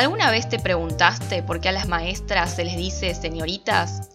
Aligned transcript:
¿Alguna 0.00 0.30
vez 0.30 0.48
te 0.48 0.58
preguntaste 0.58 1.42
por 1.42 1.60
qué 1.60 1.68
a 1.68 1.72
las 1.72 1.86
maestras 1.86 2.54
se 2.54 2.64
les 2.64 2.74
dice 2.74 3.14
señoritas? 3.14 4.08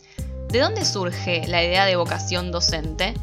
¿De 0.50 0.58
dónde 0.58 0.84
surge 0.84 1.46
la 1.46 1.64
idea 1.64 1.86
de 1.86 1.96
vocación 1.96 2.52
docente? 2.52 3.14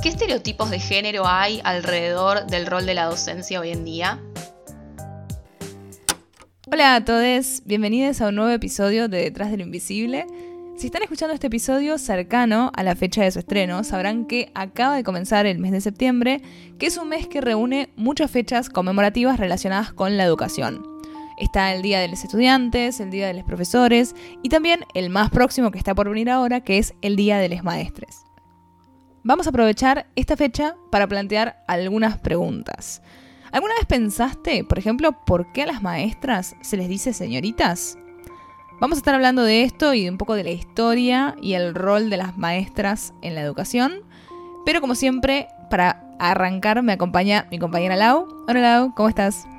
¿Qué 0.00 0.08
estereotipos 0.08 0.70
de 0.70 0.78
género 0.78 1.26
hay 1.26 1.60
alrededor 1.64 2.46
del 2.46 2.66
rol 2.66 2.86
de 2.86 2.94
la 2.94 3.06
docencia 3.06 3.58
hoy 3.58 3.72
en 3.72 3.84
día? 3.84 4.20
Hola 6.70 6.94
a 6.94 7.04
todos, 7.04 7.62
bienvenidos 7.64 8.20
a 8.20 8.28
un 8.28 8.36
nuevo 8.36 8.52
episodio 8.52 9.08
de 9.08 9.22
Detrás 9.22 9.50
de 9.50 9.56
lo 9.56 9.64
Invisible. 9.64 10.26
Si 10.76 10.86
están 10.86 11.02
escuchando 11.02 11.34
este 11.34 11.48
episodio 11.48 11.98
cercano 11.98 12.70
a 12.76 12.84
la 12.84 12.94
fecha 12.94 13.24
de 13.24 13.32
su 13.32 13.40
estreno, 13.40 13.82
sabrán 13.82 14.26
que 14.26 14.52
acaba 14.54 14.94
de 14.94 15.02
comenzar 15.02 15.44
el 15.44 15.58
mes 15.58 15.72
de 15.72 15.80
septiembre, 15.80 16.40
que 16.78 16.86
es 16.86 16.96
un 16.98 17.08
mes 17.08 17.26
que 17.26 17.40
reúne 17.40 17.90
muchas 17.96 18.30
fechas 18.30 18.70
conmemorativas 18.70 19.40
relacionadas 19.40 19.92
con 19.92 20.16
la 20.16 20.22
educación. 20.22 20.89
Está 21.40 21.72
el 21.72 21.80
Día 21.80 22.00
de 22.00 22.08
los 22.08 22.22
Estudiantes, 22.22 23.00
el 23.00 23.10
Día 23.10 23.26
de 23.26 23.34
los 23.34 23.44
Profesores 23.44 24.14
y 24.42 24.50
también 24.50 24.84
el 24.94 25.08
más 25.08 25.30
próximo 25.30 25.70
que 25.70 25.78
está 25.78 25.94
por 25.94 26.08
venir 26.08 26.28
ahora, 26.28 26.60
que 26.60 26.76
es 26.76 26.94
el 27.00 27.16
Día 27.16 27.38
de 27.38 27.48
los 27.48 27.64
Maestres. 27.64 28.24
Vamos 29.24 29.46
a 29.46 29.50
aprovechar 29.50 30.06
esta 30.16 30.36
fecha 30.36 30.76
para 30.90 31.06
plantear 31.06 31.64
algunas 31.66 32.18
preguntas. 32.18 33.02
¿Alguna 33.52 33.74
vez 33.74 33.86
pensaste, 33.86 34.64
por 34.64 34.78
ejemplo, 34.78 35.24
por 35.24 35.50
qué 35.52 35.62
a 35.62 35.66
las 35.66 35.82
maestras 35.82 36.54
se 36.60 36.76
les 36.76 36.88
dice 36.88 37.14
señoritas? 37.14 37.98
Vamos 38.80 38.96
a 38.96 39.00
estar 39.00 39.14
hablando 39.14 39.42
de 39.42 39.62
esto 39.62 39.92
y 39.94 40.04
de 40.04 40.10
un 40.10 40.18
poco 40.18 40.34
de 40.34 40.44
la 40.44 40.50
historia 40.50 41.36
y 41.42 41.54
el 41.54 41.74
rol 41.74 42.10
de 42.10 42.16
las 42.18 42.38
maestras 42.38 43.12
en 43.22 43.34
la 43.34 43.40
educación. 43.40 44.02
Pero 44.64 44.80
como 44.80 44.94
siempre, 44.94 45.48
para 45.70 46.02
arrancar 46.18 46.82
me 46.82 46.92
acompaña 46.92 47.46
mi 47.50 47.58
compañera 47.58 47.96
Lau. 47.96 48.26
Hola 48.46 48.60
Lau, 48.60 48.94
¿cómo 48.94 49.08
estás? 49.08 49.49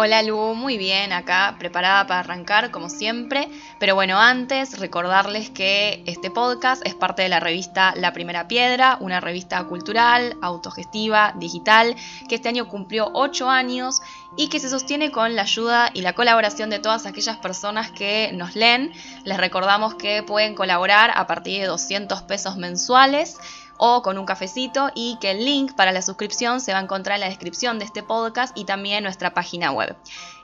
Hola 0.00 0.22
Lu, 0.22 0.54
muy 0.54 0.78
bien 0.78 1.12
acá, 1.12 1.56
preparada 1.58 2.06
para 2.06 2.20
arrancar 2.20 2.70
como 2.70 2.88
siempre. 2.88 3.48
Pero 3.80 3.96
bueno, 3.96 4.20
antes 4.20 4.78
recordarles 4.78 5.50
que 5.50 6.04
este 6.06 6.30
podcast 6.30 6.86
es 6.86 6.94
parte 6.94 7.22
de 7.22 7.28
la 7.28 7.40
revista 7.40 7.92
La 7.96 8.12
Primera 8.12 8.46
Piedra, 8.46 8.98
una 9.00 9.18
revista 9.18 9.64
cultural, 9.64 10.36
autogestiva, 10.40 11.34
digital, 11.40 11.96
que 12.28 12.36
este 12.36 12.48
año 12.48 12.68
cumplió 12.68 13.10
8 13.12 13.50
años 13.50 14.00
y 14.36 14.48
que 14.48 14.60
se 14.60 14.68
sostiene 14.68 15.10
con 15.10 15.34
la 15.34 15.42
ayuda 15.42 15.90
y 15.92 16.02
la 16.02 16.12
colaboración 16.12 16.70
de 16.70 16.78
todas 16.78 17.04
aquellas 17.04 17.38
personas 17.38 17.90
que 17.90 18.30
nos 18.34 18.54
leen. 18.54 18.92
Les 19.24 19.36
recordamos 19.36 19.96
que 19.96 20.22
pueden 20.22 20.54
colaborar 20.54 21.10
a 21.12 21.26
partir 21.26 21.60
de 21.60 21.66
200 21.66 22.22
pesos 22.22 22.56
mensuales 22.56 23.36
o 23.78 24.02
con 24.02 24.18
un 24.18 24.26
cafecito 24.26 24.90
y 24.94 25.16
que 25.20 25.30
el 25.30 25.44
link 25.44 25.74
para 25.74 25.92
la 25.92 26.02
suscripción 26.02 26.60
se 26.60 26.72
va 26.72 26.78
a 26.78 26.82
encontrar 26.82 27.16
en 27.16 27.22
la 27.22 27.28
descripción 27.28 27.78
de 27.78 27.86
este 27.86 28.02
podcast 28.02 28.56
y 28.56 28.64
también 28.64 28.98
en 28.98 29.04
nuestra 29.04 29.32
página 29.32 29.72
web. 29.72 29.96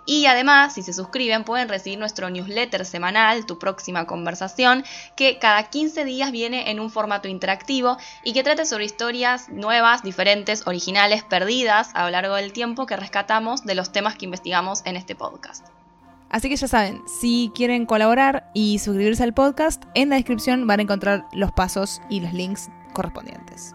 Y 0.06 0.26
además, 0.26 0.74
si 0.74 0.82
se 0.82 0.92
suscriben, 0.92 1.44
pueden 1.44 1.68
recibir 1.68 1.98
nuestro 1.98 2.28
newsletter 2.28 2.84
semanal, 2.84 3.46
Tu 3.46 3.58
próxima 3.58 4.06
conversación, 4.06 4.84
que 5.16 5.38
cada 5.38 5.62
15 5.64 6.04
días 6.04 6.30
viene 6.30 6.70
en 6.70 6.78
un 6.78 6.90
formato 6.90 7.28
interactivo 7.28 7.96
y 8.22 8.34
que 8.34 8.42
trata 8.42 8.66
sobre 8.66 8.84
historias 8.84 9.48
nuevas, 9.48 10.02
diferentes, 10.02 10.66
originales, 10.66 11.24
perdidas 11.24 11.90
a 11.94 12.04
lo 12.04 12.10
largo 12.10 12.34
del 12.34 12.52
tiempo 12.52 12.86
que 12.86 12.96
rescatamos 12.96 13.64
de 13.64 13.74
los 13.74 13.92
temas 13.92 14.16
que 14.16 14.26
investigamos 14.26 14.82
en 14.84 14.96
este 14.96 15.14
podcast. 15.14 15.66
Así 16.28 16.48
que 16.48 16.56
ya 16.56 16.68
saben, 16.68 17.02
si 17.06 17.52
quieren 17.54 17.86
colaborar 17.86 18.50
y 18.54 18.80
suscribirse 18.80 19.22
al 19.22 19.34
podcast, 19.34 19.84
en 19.94 20.10
la 20.10 20.16
descripción 20.16 20.66
van 20.66 20.80
a 20.80 20.82
encontrar 20.82 21.26
los 21.32 21.52
pasos 21.52 22.02
y 22.10 22.20
los 22.20 22.32
links 22.32 22.70
correspondientes. 22.94 23.74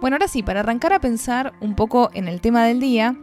Bueno, 0.00 0.16
ahora 0.16 0.28
sí, 0.28 0.42
para 0.42 0.60
arrancar 0.60 0.94
a 0.94 1.00
pensar 1.00 1.52
un 1.60 1.74
poco 1.74 2.10
en 2.14 2.26
el 2.26 2.40
tema 2.40 2.64
del 2.64 2.80
día, 2.80 3.14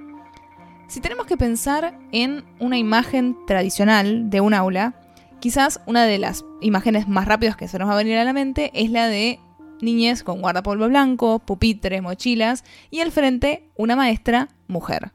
si 0.88 1.02
tenemos 1.02 1.26
que 1.26 1.36
pensar 1.36 1.98
en 2.12 2.46
una 2.60 2.78
imagen 2.78 3.36
tradicional 3.48 4.30
de 4.30 4.42
un 4.42 4.54
aula, 4.54 4.94
quizás 5.40 5.82
una 5.88 6.06
de 6.06 6.20
las 6.20 6.46
imágenes 6.62 7.08
más 7.08 7.26
rápidas 7.26 7.58
que 7.58 7.68
se 7.68 7.80
nos 7.80 7.90
va 7.90 7.94
a 7.94 7.98
venir 7.98 8.18
a 8.18 8.24
la 8.24 8.34
mente 8.34 8.72
es 8.74 8.92
la 8.92 9.08
de 9.08 9.40
niñez 9.82 10.24
con 10.24 10.42
guardapolvo 10.42 10.88
blanco, 10.88 11.40
pupitres, 11.40 12.02
mochilas 12.02 12.64
y 12.90 13.02
al 13.02 13.12
frente 13.12 13.70
una 13.76 13.96
maestra 13.96 14.50
mujer. 14.68 15.12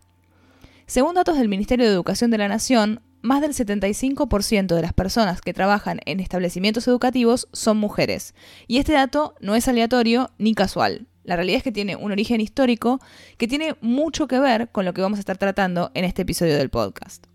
Según 0.86 1.14
datos 1.14 1.38
del 1.38 1.48
Ministerio 1.48 1.86
de 1.86 1.92
Educación 1.92 2.30
de 2.30 2.38
la 2.38 2.48
Nación, 2.48 3.00
más 3.22 3.41
del 3.41 3.55
75% 3.55 4.75
de 4.75 4.83
las 4.83 4.93
personas 4.93 5.41
que 5.41 5.55
trabajan 5.55 6.00
en 6.05 6.21
establecimientos 6.21 6.87
educativos 6.88 7.49
son 7.53 7.78
mujeres. 7.78 8.34
Y 8.66 8.78
este 8.78 8.93
dato 8.93 9.34
no 9.41 9.55
es 9.55 9.69
aleatorio 9.69 10.31
ni 10.38 10.55
casual. 10.55 11.06
La 11.25 11.37
realidad 11.37 11.59
es 11.59 11.62
que 11.62 11.72
tiene 11.72 11.97
un 11.97 12.10
origen 12.10 12.41
histórico 12.41 13.00
que 13.38 13.49
tiene 13.49 13.77
mucho 13.81 14.27
que 14.27 14.41
ver 14.41 14.71
con 14.71 14.84
lo 14.84 14.93
que 14.93 15.03
vamos 15.03 15.19
a 15.19 15.21
estar 15.21 15.38
tratando 15.38 15.93
en 15.94 16.05
este 16.05 16.22
episodio 16.22 16.56
del 16.56 16.69
podcast. 16.69 17.27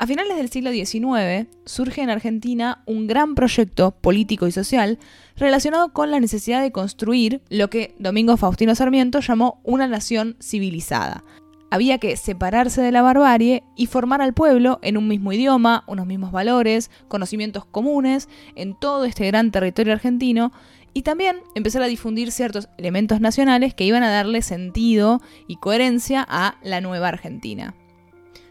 A 0.00 0.06
finales 0.06 0.36
del 0.36 0.48
siglo 0.48 0.70
XIX 0.70 1.48
surge 1.64 2.02
en 2.02 2.08
Argentina 2.08 2.82
un 2.86 3.08
gran 3.08 3.34
proyecto 3.34 3.90
político 3.90 4.46
y 4.46 4.52
social 4.52 4.96
relacionado 5.36 5.92
con 5.92 6.12
la 6.12 6.20
necesidad 6.20 6.62
de 6.62 6.70
construir 6.70 7.42
lo 7.50 7.68
que 7.68 7.96
Domingo 7.98 8.36
Faustino 8.36 8.76
Sarmiento 8.76 9.18
llamó 9.18 9.60
una 9.64 9.88
nación 9.88 10.36
civilizada, 10.40 11.24
había 11.70 11.98
que 11.98 12.16
separarse 12.16 12.80
de 12.80 12.92
la 12.92 13.02
barbarie 13.02 13.64
y 13.76 13.86
formar 13.86 14.22
al 14.22 14.34
pueblo 14.34 14.78
en 14.82 14.96
un 14.96 15.08
mismo 15.08 15.32
idioma, 15.32 15.84
unos 15.86 16.06
mismos 16.06 16.32
valores, 16.32 16.90
conocimientos 17.08 17.64
comunes 17.64 18.28
en 18.54 18.74
todo 18.74 19.04
este 19.04 19.26
gran 19.26 19.50
territorio 19.50 19.92
argentino 19.92 20.52
y 20.94 21.02
también 21.02 21.42
empezar 21.54 21.82
a 21.82 21.86
difundir 21.86 22.32
ciertos 22.32 22.68
elementos 22.78 23.20
nacionales 23.20 23.74
que 23.74 23.84
iban 23.84 24.02
a 24.02 24.10
darle 24.10 24.42
sentido 24.42 25.20
y 25.46 25.56
coherencia 25.56 26.26
a 26.28 26.56
la 26.62 26.80
nueva 26.80 27.08
Argentina. 27.08 27.74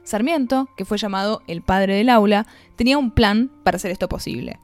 Sarmiento, 0.03 0.69
que 0.77 0.85
fue 0.85 0.97
llamado 0.97 1.41
el 1.47 1.61
padre 1.61 1.95
del 1.95 2.09
aula, 2.09 2.45
tenía 2.77 2.97
un 2.97 3.11
plan 3.11 3.51
para 3.63 3.75
hacer 3.75 3.91
esto 3.91 4.07
posible. 4.07 4.59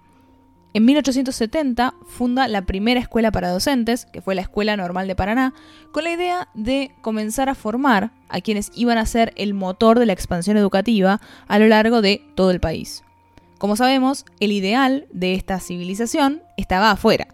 En 0.75 0.85
1870 0.85 1.93
funda 2.07 2.47
la 2.47 2.63
primera 2.63 2.99
escuela 2.99 3.31
para 3.31 3.51
docentes, 3.51 4.07
que 4.07 4.21
fue 4.21 4.33
la 4.33 4.41
Escuela 4.41 4.75
Normal 4.75 5.07
de 5.07 5.15
Paraná, 5.15 5.53
con 5.91 6.03
la 6.03 6.11
idea 6.11 6.47
de 6.55 6.91
comenzar 7.01 7.47
a 7.47 7.53
formar 7.53 8.11
a 8.27 8.41
quienes 8.41 8.71
iban 8.73 8.97
a 8.97 9.05
ser 9.05 9.33
el 9.35 9.53
motor 9.53 9.99
de 9.99 10.07
la 10.07 10.13
expansión 10.13 10.57
educativa 10.57 11.21
a 11.47 11.59
lo 11.59 11.67
largo 11.67 12.01
de 12.01 12.25
todo 12.33 12.49
el 12.49 12.59
país. 12.59 13.03
Como 13.59 13.75
sabemos, 13.75 14.25
el 14.39 14.51
ideal 14.51 15.05
de 15.11 15.35
esta 15.35 15.59
civilización 15.59 16.41
estaba 16.57 16.89
afuera. 16.89 17.27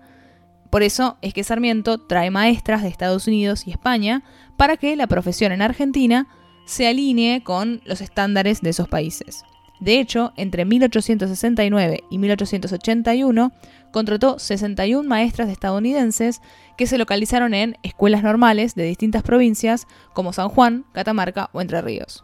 Por 0.70 0.84
eso 0.84 1.18
es 1.22 1.34
que 1.34 1.46
Sarmiento 1.46 1.98
trae 1.98 2.32
maestras 2.32 2.82
de 2.82 2.90
Estados 2.90 3.26
Unidos 3.26 3.66
y 3.66 3.72
España 3.72 4.22
para 4.58 4.76
que 4.76 4.98
la 4.98 5.08
profesión 5.08 5.54
en 5.54 5.62
Argentina 5.62 6.28
se 6.66 6.88
alinee 6.88 7.42
con 7.42 7.82
los 7.86 8.02
estándares 8.02 8.62
de 8.62 8.72
esos 8.72 8.90
países. 8.90 9.44
De 9.80 10.00
hecho, 10.00 10.34
entre 10.36 10.66
1869 10.66 12.04
y 12.10 12.18
1881 12.18 13.52
contrató 13.92 14.40
61 14.40 15.08
maestras 15.08 15.50
estadounidenses 15.50 16.42
que 16.78 16.88
se 16.88 16.98
localizaron 16.98 17.54
en 17.54 17.78
escuelas 17.84 18.24
normales 18.24 18.76
de 18.76 18.84
distintas 18.84 19.24
provincias 19.24 19.88
como 20.14 20.34
San 20.34 20.50
Juan, 20.50 20.86
Catamarca 20.94 21.50
o 21.54 21.62
Entre 21.62 21.82
Ríos. 21.82 22.24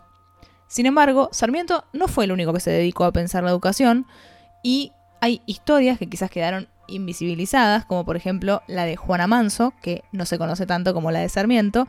Sin 0.68 0.86
embargo, 0.86 1.30
Sarmiento 1.32 1.86
no 1.94 2.08
fue 2.08 2.26
el 2.26 2.32
único 2.32 2.54
que 2.54 2.60
se 2.60 2.72
dedicó 2.72 3.06
a 3.06 3.14
pensar 3.14 3.44
la 3.44 3.52
educación 3.52 4.06
y 4.64 4.92
hay 5.22 5.42
historias 5.46 5.98
que 5.98 6.08
quizás 6.08 6.30
quedaron 6.30 6.68
invisibilizadas, 6.88 7.86
como 7.86 8.06
por 8.06 8.16
ejemplo 8.16 8.62
la 8.68 8.86
de 8.86 8.96
Juana 8.96 9.28
Manso, 9.28 9.74
que 9.82 10.04
no 10.12 10.26
se 10.26 10.38
conoce 10.38 10.66
tanto 10.66 10.94
como 10.94 11.12
la 11.12 11.20
de 11.20 11.30
Sarmiento, 11.30 11.88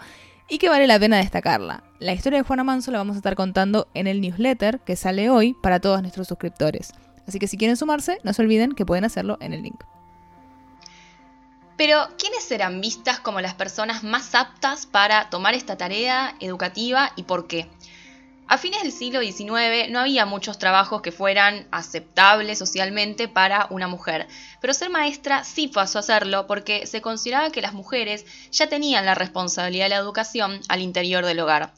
y 0.48 0.58
que 0.58 0.68
vale 0.68 0.86
la 0.86 0.98
pena 0.98 1.18
destacarla. 1.18 1.82
La 1.98 2.12
historia 2.12 2.38
de 2.38 2.44
Juana 2.44 2.64
Manso 2.64 2.90
la 2.90 2.98
vamos 2.98 3.16
a 3.16 3.18
estar 3.18 3.34
contando 3.36 3.88
en 3.94 4.06
el 4.06 4.20
newsletter 4.20 4.80
que 4.80 4.96
sale 4.96 5.30
hoy 5.30 5.54
para 5.54 5.80
todos 5.80 6.00
nuestros 6.02 6.28
suscriptores. 6.28 6.92
Así 7.26 7.38
que 7.38 7.48
si 7.48 7.56
quieren 7.56 7.76
sumarse, 7.76 8.18
no 8.22 8.32
se 8.32 8.42
olviden 8.42 8.72
que 8.72 8.86
pueden 8.86 9.04
hacerlo 9.04 9.38
en 9.40 9.52
el 9.52 9.62
link. 9.62 9.82
Pero, 11.76 12.08
¿quiénes 12.18 12.44
serán 12.44 12.80
vistas 12.80 13.20
como 13.20 13.40
las 13.40 13.54
personas 13.54 14.02
más 14.02 14.34
aptas 14.34 14.86
para 14.86 15.28
tomar 15.28 15.54
esta 15.54 15.76
tarea 15.76 16.34
educativa 16.40 17.12
y 17.16 17.24
por 17.24 17.46
qué? 17.48 17.68
A 18.48 18.58
fines 18.58 18.80
del 18.82 18.92
siglo 18.92 19.20
XIX 19.20 19.90
no 19.90 19.98
había 19.98 20.24
muchos 20.24 20.56
trabajos 20.56 21.02
que 21.02 21.10
fueran 21.10 21.66
aceptables 21.72 22.58
socialmente 22.58 23.26
para 23.26 23.66
una 23.70 23.88
mujer, 23.88 24.28
pero 24.60 24.72
ser 24.72 24.88
maestra 24.88 25.42
sí 25.42 25.66
pasó 25.66 25.98
a 25.98 26.02
serlo 26.02 26.46
porque 26.46 26.86
se 26.86 27.02
consideraba 27.02 27.50
que 27.50 27.60
las 27.60 27.72
mujeres 27.72 28.24
ya 28.52 28.68
tenían 28.68 29.04
la 29.04 29.16
responsabilidad 29.16 29.86
de 29.86 29.90
la 29.90 29.96
educación 29.96 30.60
al 30.68 30.80
interior 30.80 31.26
del 31.26 31.40
hogar. 31.40 31.72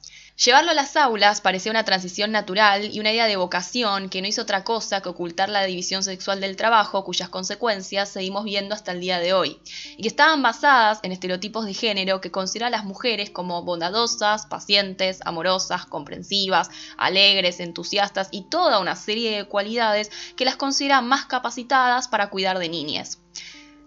Llevarlo 0.45 0.71
a 0.71 0.75
las 0.75 0.95
aulas 0.95 1.41
parecía 1.41 1.73
una 1.73 1.83
transición 1.83 2.31
natural 2.31 2.95
y 2.95 3.01
una 3.01 3.11
idea 3.11 3.27
de 3.27 3.35
vocación 3.35 4.09
que 4.09 4.23
no 4.23 4.29
hizo 4.29 4.43
otra 4.43 4.63
cosa 4.63 5.01
que 5.01 5.09
ocultar 5.09 5.49
la 5.49 5.65
división 5.65 6.05
sexual 6.05 6.41
del 6.41 6.55
trabajo, 6.55 7.03
cuyas 7.03 7.29
consecuencias 7.29 8.09
seguimos 8.09 8.45
viendo 8.45 8.73
hasta 8.73 8.93
el 8.93 9.01
día 9.01 9.19
de 9.19 9.33
hoy, 9.33 9.59
y 9.97 10.03
que 10.03 10.09
estaban 10.09 10.41
basadas 10.41 11.01
en 11.03 11.11
estereotipos 11.11 11.65
de 11.65 11.75
género 11.75 12.21
que 12.21 12.31
consideran 12.31 12.73
a 12.73 12.77
las 12.77 12.85
mujeres 12.85 13.31
como 13.31 13.65
bondadosas, 13.65 14.47
pacientes, 14.47 15.19
amorosas, 15.25 15.87
comprensivas, 15.87 16.69
alegres, 16.97 17.59
entusiastas 17.59 18.29
y 18.31 18.49
toda 18.49 18.79
una 18.79 18.95
serie 18.95 19.37
de 19.37 19.45
cualidades 19.45 20.09
que 20.37 20.45
las 20.45 20.55
consideran 20.55 21.09
más 21.09 21.27
capacitadas 21.27 22.07
para 22.07 22.31
cuidar 22.31 22.61
de 22.61 22.69
niñas. 22.69 23.19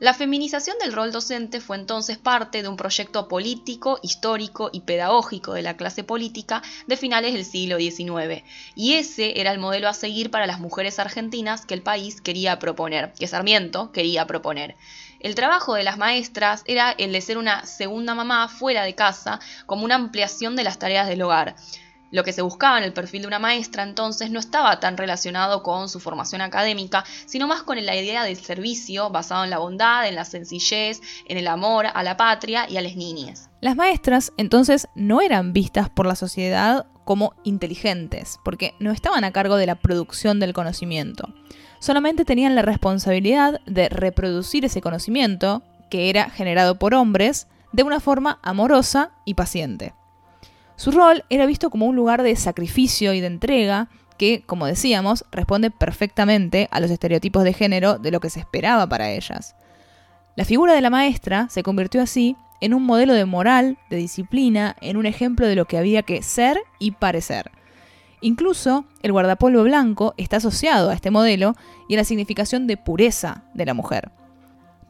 La 0.02 0.16
feminización 0.16 0.80
del 0.80 0.94
rol 0.94 1.12
docente 1.12 1.62
fue 1.62 1.78
entonces 1.78 2.18
parte 2.18 2.64
de 2.64 2.68
un 2.68 2.76
proyecto 2.76 3.28
político, 3.28 4.00
histórico 4.02 4.72
y 4.74 4.82
pedagógico 4.82 5.54
de 5.54 5.62
la 5.62 5.78
clase 5.78 6.04
política 6.04 6.64
de 6.88 6.98
finales 6.98 7.34
del 7.34 7.46
siglo 7.46 7.78
XIX, 7.78 8.44
y 8.74 8.96
ese 8.96 9.40
era 9.40 9.52
el 9.52 9.60
modelo 9.60 9.88
a 9.88 9.94
seguir 9.94 10.32
para 10.32 10.48
las 10.48 10.60
mujeres 10.60 10.98
argentinas 10.98 11.68
que 11.68 11.76
el 11.76 11.84
país 11.84 12.20
quería 12.20 12.58
proponer, 12.58 13.14
que 13.14 13.28
Sarmiento 13.28 13.92
quería 13.92 14.26
proponer. 14.26 14.76
El 15.20 15.36
trabajo 15.36 15.76
de 15.76 15.84
las 15.84 16.00
maestras 16.00 16.64
era 16.66 16.90
el 16.90 17.12
de 17.12 17.22
ser 17.22 17.38
una 17.38 17.68
segunda 17.68 18.16
mamá 18.16 18.48
fuera 18.48 18.84
de 18.86 18.96
casa, 18.96 19.40
como 19.68 19.86
una 19.86 19.94
ampliación 19.94 20.56
de 20.56 20.64
las 20.64 20.80
tareas 20.80 21.08
del 21.08 21.22
hogar. 21.22 21.56
Lo 22.12 22.26
que 22.26 22.34
se 22.34 22.42
buscaba 22.42 22.78
en 22.78 22.84
el 22.84 22.92
perfil 22.92 23.22
de 23.22 23.28
una 23.28 23.40
maestra 23.40 23.84
entonces 23.84 24.30
no 24.32 24.40
estaba 24.40 24.80
tan 24.82 24.98
relacionado 24.98 25.64
con 25.64 25.88
su 25.88 26.02
formación 26.02 26.42
académica, 26.42 27.06
sino 27.26 27.48
más 27.48 27.64
con 27.64 27.84
la 27.84 27.96
idea 27.96 28.24
del 28.24 28.36
servicio 28.36 29.10
basado 29.10 29.46
en 29.46 29.50
la 29.50 29.60
bondad, 29.60 30.08
en 30.08 30.16
la 30.16 30.26
sencillez, 30.26 31.02
en 31.26 31.38
el 31.38 31.48
amor 31.48 31.88
a 31.94 32.04
la 32.04 32.18
patria 32.18 32.70
y 32.70 32.76
a 32.76 32.82
las 32.82 32.98
niñas. 32.98 33.50
Las 33.62 33.78
maestras 33.78 34.34
entonces 34.36 34.90
no 34.94 35.22
eran 35.22 35.54
vistas 35.54 35.90
por 35.90 36.06
la 36.06 36.16
sociedad 36.16 36.86
como 37.06 37.34
inteligentes, 37.44 38.40
porque 38.44 38.76
no 38.80 38.92
estaban 38.92 39.24
a 39.24 39.32
cargo 39.32 39.56
de 39.56 39.66
la 39.66 39.76
producción 39.76 40.40
del 40.40 40.54
conocimiento. 40.54 41.34
Solamente 41.80 42.26
tenían 42.26 42.56
la 42.56 42.62
responsabilidad 42.62 43.62
de 43.66 43.90
reproducir 43.90 44.66
ese 44.66 44.82
conocimiento, 44.82 45.64
que 45.90 46.10
era 46.10 46.30
generado 46.30 46.78
por 46.78 46.94
hombres, 46.94 47.48
de 47.72 47.84
una 47.84 48.00
forma 48.00 48.40
amorosa 48.44 49.12
y 49.26 49.34
paciente. 49.34 49.94
Su 50.82 50.90
rol 50.90 51.24
era 51.30 51.46
visto 51.46 51.70
como 51.70 51.86
un 51.86 51.96
lugar 51.96 52.24
de 52.24 52.36
sacrificio 52.36 53.14
y 53.14 53.22
de 53.22 53.28
entrega 53.28 53.88
que, 54.18 54.42
como 54.48 54.66
decíamos, 54.66 55.26
responde 55.32 55.70
perfectamente 55.70 56.68
a 56.72 56.80
los 56.80 56.90
estereotipos 56.90 57.44
de 57.44 57.54
género 57.54 58.00
de 58.00 58.10
lo 58.10 58.20
que 58.20 58.32
se 58.32 58.40
esperaba 58.40 58.90
para 58.90 59.12
ellas. 59.12 59.56
La 60.36 60.44
figura 60.44 60.74
de 60.74 60.82
la 60.82 60.90
maestra 60.90 61.48
se 61.52 61.62
convirtió 61.62 62.02
así 62.02 62.36
en 62.62 62.74
un 62.74 62.82
modelo 62.82 63.14
de 63.14 63.26
moral, 63.26 63.78
de 63.92 63.98
disciplina, 63.98 64.76
en 64.82 64.98
un 64.98 65.06
ejemplo 65.06 65.46
de 65.46 65.56
lo 65.56 65.66
que 65.66 65.78
había 65.78 66.02
que 66.02 66.24
ser 66.24 66.60
y 66.80 66.90
parecer. 66.90 67.52
Incluso 68.20 68.86
el 69.04 69.12
guardapolvo 69.12 69.62
blanco 69.62 70.16
está 70.18 70.38
asociado 70.38 70.90
a 70.90 70.96
este 70.96 71.12
modelo 71.12 71.56
y 71.90 71.94
a 71.94 71.98
la 71.98 72.06
significación 72.06 72.66
de 72.66 72.78
pureza 72.78 73.44
de 73.54 73.68
la 73.68 73.76
mujer. 73.76 74.10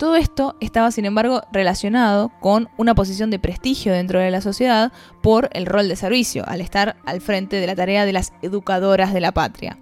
Todo 0.01 0.15
esto 0.15 0.55
estaba, 0.61 0.89
sin 0.89 1.05
embargo, 1.05 1.43
relacionado 1.51 2.31
con 2.39 2.69
una 2.75 2.95
posición 2.95 3.29
de 3.29 3.37
prestigio 3.37 3.93
dentro 3.93 4.17
de 4.17 4.31
la 4.31 4.41
sociedad 4.41 4.91
por 5.21 5.47
el 5.53 5.67
rol 5.67 5.87
de 5.87 5.95
servicio, 5.95 6.43
al 6.47 6.59
estar 6.59 6.95
al 7.05 7.21
frente 7.21 7.57
de 7.57 7.67
la 7.67 7.75
tarea 7.75 8.03
de 8.03 8.11
las 8.11 8.33
educadoras 8.41 9.13
de 9.13 9.21
la 9.21 9.31
patria. 9.31 9.77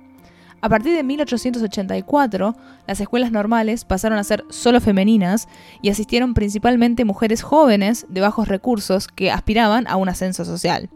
A 0.59 0.67
partir 0.67 0.93
de 0.93 1.03
1884, 1.03 2.53
las 2.85 2.99
escuelas 2.99 3.31
normales 3.31 3.85
pasaron 3.85 4.19
a 4.19 4.25
ser 4.25 4.43
solo 4.49 4.81
femeninas 4.81 5.47
y 5.81 5.87
asistieron 5.87 6.33
principalmente 6.33 7.05
mujeres 7.05 7.41
jóvenes 7.41 8.05
de 8.09 8.19
bajos 8.19 8.49
recursos 8.49 9.07
que 9.07 9.31
aspiraban 9.31 9.87
a 9.87 9.95
un 9.95 10.09
ascenso 10.09 10.43
social. 10.43 10.89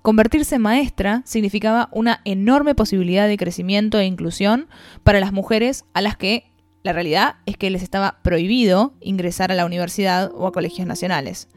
Convertirse 0.00 0.54
en 0.54 0.62
maestra 0.62 1.20
significaba 1.26 1.90
una 1.92 2.22
enorme 2.24 2.74
posibilidad 2.74 3.28
de 3.28 3.36
crecimiento 3.36 3.98
e 3.98 4.06
inclusión 4.06 4.66
para 5.02 5.20
las 5.20 5.34
mujeres 5.34 5.84
a 5.92 6.00
las 6.00 6.16
que 6.16 6.49
la 6.82 6.92
realidad 6.92 7.36
es 7.46 7.56
que 7.56 7.70
les 7.70 7.82
estaba 7.82 8.20
prohibido 8.22 8.94
ingresar 9.00 9.52
a 9.52 9.54
la 9.54 9.66
universidad 9.66 10.30
o 10.34 10.46
a 10.46 10.52
colegios 10.52 10.86
nacionales. 10.86 11.48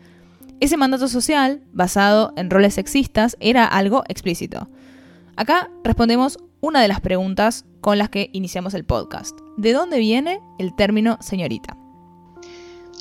Ese 0.60 0.78
mandato 0.78 1.08
social, 1.08 1.62
basado 1.74 2.34
en 2.36 2.50
roles 2.50 2.76
sexistas, 2.76 3.38
era 3.40 3.66
algo 3.66 4.04
explícito. 4.08 4.68
Acá 5.36 5.70
respondemos 5.84 6.38
una 6.62 6.82
de 6.82 6.88
las 6.88 7.02
preguntas 7.02 7.66
con 7.82 7.98
las 7.98 8.10
que 8.10 8.30
iniciamos 8.34 8.74
el 8.74 8.86
podcast. 8.86 9.38
¿De 9.58 9.74
dónde 9.74 10.00
viene 10.00 10.42
el 10.60 10.76
término 10.76 11.18
señorita? 11.22 11.76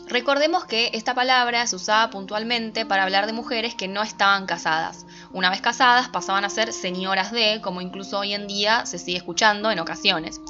Recordemos 0.08 0.64
que 0.64 0.90
esta 0.92 1.14
palabra 1.14 1.66
se 1.66 1.76
usaba 1.76 2.10
puntualmente 2.10 2.84
para 2.84 3.04
hablar 3.04 3.26
de 3.26 3.32
mujeres 3.32 3.74
que 3.74 3.88
no 3.88 4.02
estaban 4.02 4.46
casadas. 4.46 5.06
Una 5.32 5.48
vez 5.48 5.60
casadas 5.60 6.08
pasaban 6.08 6.44
a 6.44 6.50
ser 6.50 6.72
señoras 6.72 7.32
de, 7.32 7.60
como 7.62 7.80
incluso 7.80 8.18
hoy 8.18 8.34
en 8.34 8.46
día 8.46 8.84
se 8.84 8.98
sigue 8.98 9.16
escuchando 9.16 9.70
en 9.70 9.78
ocasiones. 9.78 10.40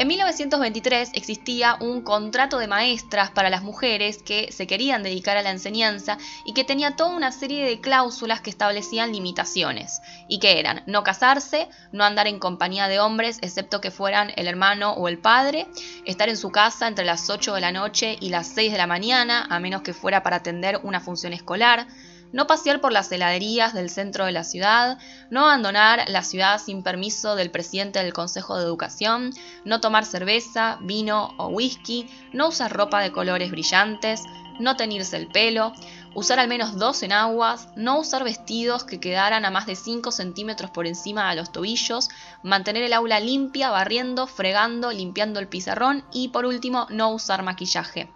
En 0.00 0.08
1923 0.08 1.10
existía 1.12 1.76
un 1.78 2.00
contrato 2.00 2.56
de 2.56 2.66
maestras 2.66 3.30
para 3.32 3.50
las 3.50 3.62
mujeres 3.62 4.22
que 4.22 4.50
se 4.50 4.66
querían 4.66 5.02
dedicar 5.02 5.36
a 5.36 5.42
la 5.42 5.50
enseñanza 5.50 6.16
y 6.46 6.54
que 6.54 6.64
tenía 6.64 6.96
toda 6.96 7.14
una 7.14 7.32
serie 7.32 7.66
de 7.66 7.82
cláusulas 7.82 8.40
que 8.40 8.48
establecían 8.48 9.12
limitaciones, 9.12 10.00
y 10.26 10.38
que 10.38 10.58
eran 10.58 10.82
no 10.86 11.04
casarse, 11.04 11.68
no 11.92 12.02
andar 12.02 12.28
en 12.28 12.38
compañía 12.38 12.88
de 12.88 12.98
hombres 12.98 13.40
excepto 13.42 13.82
que 13.82 13.90
fueran 13.90 14.32
el 14.36 14.48
hermano 14.48 14.94
o 14.94 15.06
el 15.06 15.18
padre, 15.18 15.66
estar 16.06 16.30
en 16.30 16.38
su 16.38 16.50
casa 16.50 16.88
entre 16.88 17.04
las 17.04 17.28
8 17.28 17.52
de 17.52 17.60
la 17.60 17.70
noche 17.70 18.16
y 18.22 18.30
las 18.30 18.46
6 18.46 18.72
de 18.72 18.78
la 18.78 18.86
mañana, 18.86 19.46
a 19.50 19.60
menos 19.60 19.82
que 19.82 19.92
fuera 19.92 20.22
para 20.22 20.36
atender 20.36 20.80
una 20.82 21.00
función 21.00 21.34
escolar, 21.34 21.86
no 22.32 22.46
pasear 22.46 22.80
por 22.80 22.92
las 22.92 23.10
heladerías 23.12 23.74
del 23.74 23.90
centro 23.90 24.26
de 24.26 24.32
la 24.32 24.44
ciudad, 24.44 24.98
no 25.30 25.46
abandonar 25.46 26.08
la 26.08 26.22
ciudad 26.22 26.60
sin 26.60 26.82
permiso 26.82 27.36
del 27.36 27.50
presidente 27.50 27.98
del 27.98 28.12
Consejo 28.12 28.56
de 28.56 28.64
Educación, 28.64 29.32
no 29.64 29.80
tomar 29.80 30.04
cerveza, 30.04 30.78
vino 30.82 31.34
o 31.38 31.48
whisky, 31.48 32.08
no 32.32 32.48
usar 32.48 32.72
ropa 32.72 33.00
de 33.00 33.12
colores 33.12 33.50
brillantes, 33.50 34.22
no 34.60 34.76
teñirse 34.76 35.16
el 35.16 35.28
pelo, 35.28 35.72
usar 36.14 36.38
al 36.38 36.48
menos 36.48 36.76
dos 36.76 37.02
enaguas, 37.02 37.68
no 37.76 37.98
usar 37.98 38.24
vestidos 38.24 38.84
que 38.84 39.00
quedaran 39.00 39.44
a 39.44 39.50
más 39.50 39.66
de 39.66 39.74
5 39.74 40.12
centímetros 40.12 40.70
por 40.70 40.86
encima 40.86 41.30
de 41.30 41.36
los 41.36 41.50
tobillos, 41.50 42.08
mantener 42.42 42.82
el 42.82 42.92
aula 42.92 43.20
limpia, 43.20 43.70
barriendo, 43.70 44.26
fregando, 44.26 44.92
limpiando 44.92 45.40
el 45.40 45.48
pizarrón 45.48 46.04
y 46.12 46.28
por 46.28 46.44
último 46.44 46.86
no 46.90 47.10
usar 47.10 47.42
maquillaje. 47.42 48.10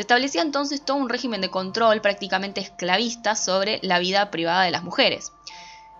Se 0.00 0.04
establecía 0.04 0.40
entonces 0.40 0.82
todo 0.82 0.96
un 0.96 1.10
régimen 1.10 1.42
de 1.42 1.50
control 1.50 2.00
prácticamente 2.00 2.62
esclavista 2.62 3.34
sobre 3.34 3.80
la 3.82 3.98
vida 3.98 4.30
privada 4.30 4.62
de 4.62 4.70
las 4.70 4.82
mujeres. 4.82 5.30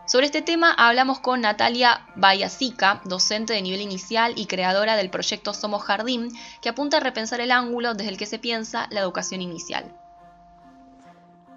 Sobre 0.07 0.25
este 0.25 0.41
tema 0.41 0.73
hablamos 0.73 1.21
con 1.21 1.43
Natalia 1.43 2.07
Bayasica, 2.17 3.03
docente 3.05 3.53
de 3.53 3.61
nivel 3.61 3.83
inicial 3.83 4.33
y 4.37 4.47
creadora 4.47 4.97
del 4.97 5.11
proyecto 5.11 5.53
Somos 5.53 5.83
Jardín, 5.83 6.31
que 6.63 6.71
apunta 6.71 6.97
a 6.97 7.01
repensar 7.01 7.43
el 7.43 7.51
ángulo 7.51 7.93
desde 7.93 8.09
el 8.09 8.17
que 8.17 8.25
se 8.25 8.39
piensa 8.39 8.87
la 8.91 9.01
educación 9.01 9.43
inicial. 9.43 9.95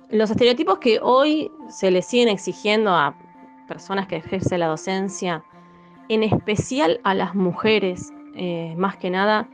Los 0.10 0.30
estereotipos 0.30 0.80
que 0.80 1.00
hoy 1.02 1.50
se 1.70 1.92
le 1.92 2.02
siguen 2.02 2.28
exigiendo 2.28 2.94
a 2.94 3.16
personas 3.70 4.06
que 4.06 4.18
ejercen 4.18 4.60
la 4.60 4.68
docencia, 4.68 5.46
en 6.10 6.24
especial 6.24 7.00
a 7.06 7.14
las 7.14 7.36
mujeres, 7.36 8.12
eh, 8.36 8.74
más 8.76 8.98
que 8.98 9.10
nada, 9.10 9.48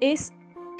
es 0.00 0.32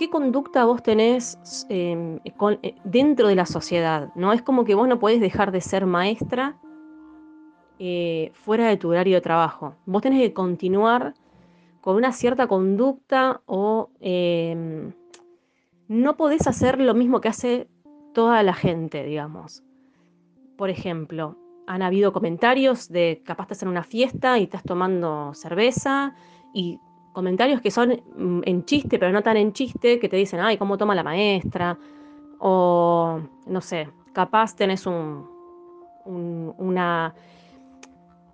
qué 0.03 0.11
conducta 0.11 0.65
vos 0.65 0.83
tenés 0.83 1.39
em, 1.69 2.19
eh, 2.25 2.75
dentro 2.83 3.29
de 3.29 3.37
la 3.37 3.47
sociedad. 3.47 4.11
¿no? 4.17 4.33
Es 4.33 4.43
como 4.43 4.65
que 4.65 4.75
vos 4.75 4.89
no 4.89 4.99
podés 4.99 5.21
dejar 5.21 5.53
de 5.53 5.61
ser 5.61 5.87
maestra 5.87 6.59
eh, 7.79 8.33
fuera 8.35 8.67
de 8.67 8.77
tu 8.77 8.91
horario 8.91 9.15
de 9.15 9.21
trabajo. 9.21 9.77
Vos 9.87 10.03
tenés 10.03 10.21
que 10.21 10.33
continuar 10.33 11.15
con 11.81 11.95
una 11.95 12.11
cierta 12.11 12.49
conducta 12.49 13.43
o 13.47 13.91
em, 14.01 14.93
no 15.87 16.17
podés 16.17 16.49
hacer 16.49 16.81
lo 16.81 16.95
mismo 16.95 17.21
que 17.21 17.29
hace 17.29 17.69
toda 18.13 18.43
la 18.43 18.55
gente, 18.55 19.05
digamos. 19.05 19.63
Por 20.57 20.69
ejemplo, 20.69 21.37
han 21.69 21.83
habido 21.83 22.13
comentarios 22.13 22.89
de 22.89 23.23
capaz 23.25 23.45
estás 23.45 23.63
en 23.63 23.69
una 23.69 23.85
fiesta 23.85 24.37
y 24.41 24.45
estás 24.45 24.65
tomando 24.65 25.33
cerveza 25.35 26.17
y 26.53 26.81
comentarios 27.13 27.61
que 27.61 27.71
son 27.71 28.01
mm, 28.17 28.41
en 28.45 28.65
chiste, 28.65 28.99
pero 28.99 29.13
no 29.13 29.23
tan 29.23 29.37
en 29.37 29.53
chiste, 29.53 29.99
que 29.99 30.09
te 30.09 30.17
dicen, 30.17 30.41
ay, 30.41 30.57
¿cómo 30.57 30.79
toma 30.79 30.95
la 30.95 31.03
maestra? 31.03 31.79
O, 32.39 33.21
no 33.47 33.61
sé, 33.61 33.89
capaz 34.13 34.57
tenés 34.57 34.87
un, 34.87 35.27
una, 36.05 37.15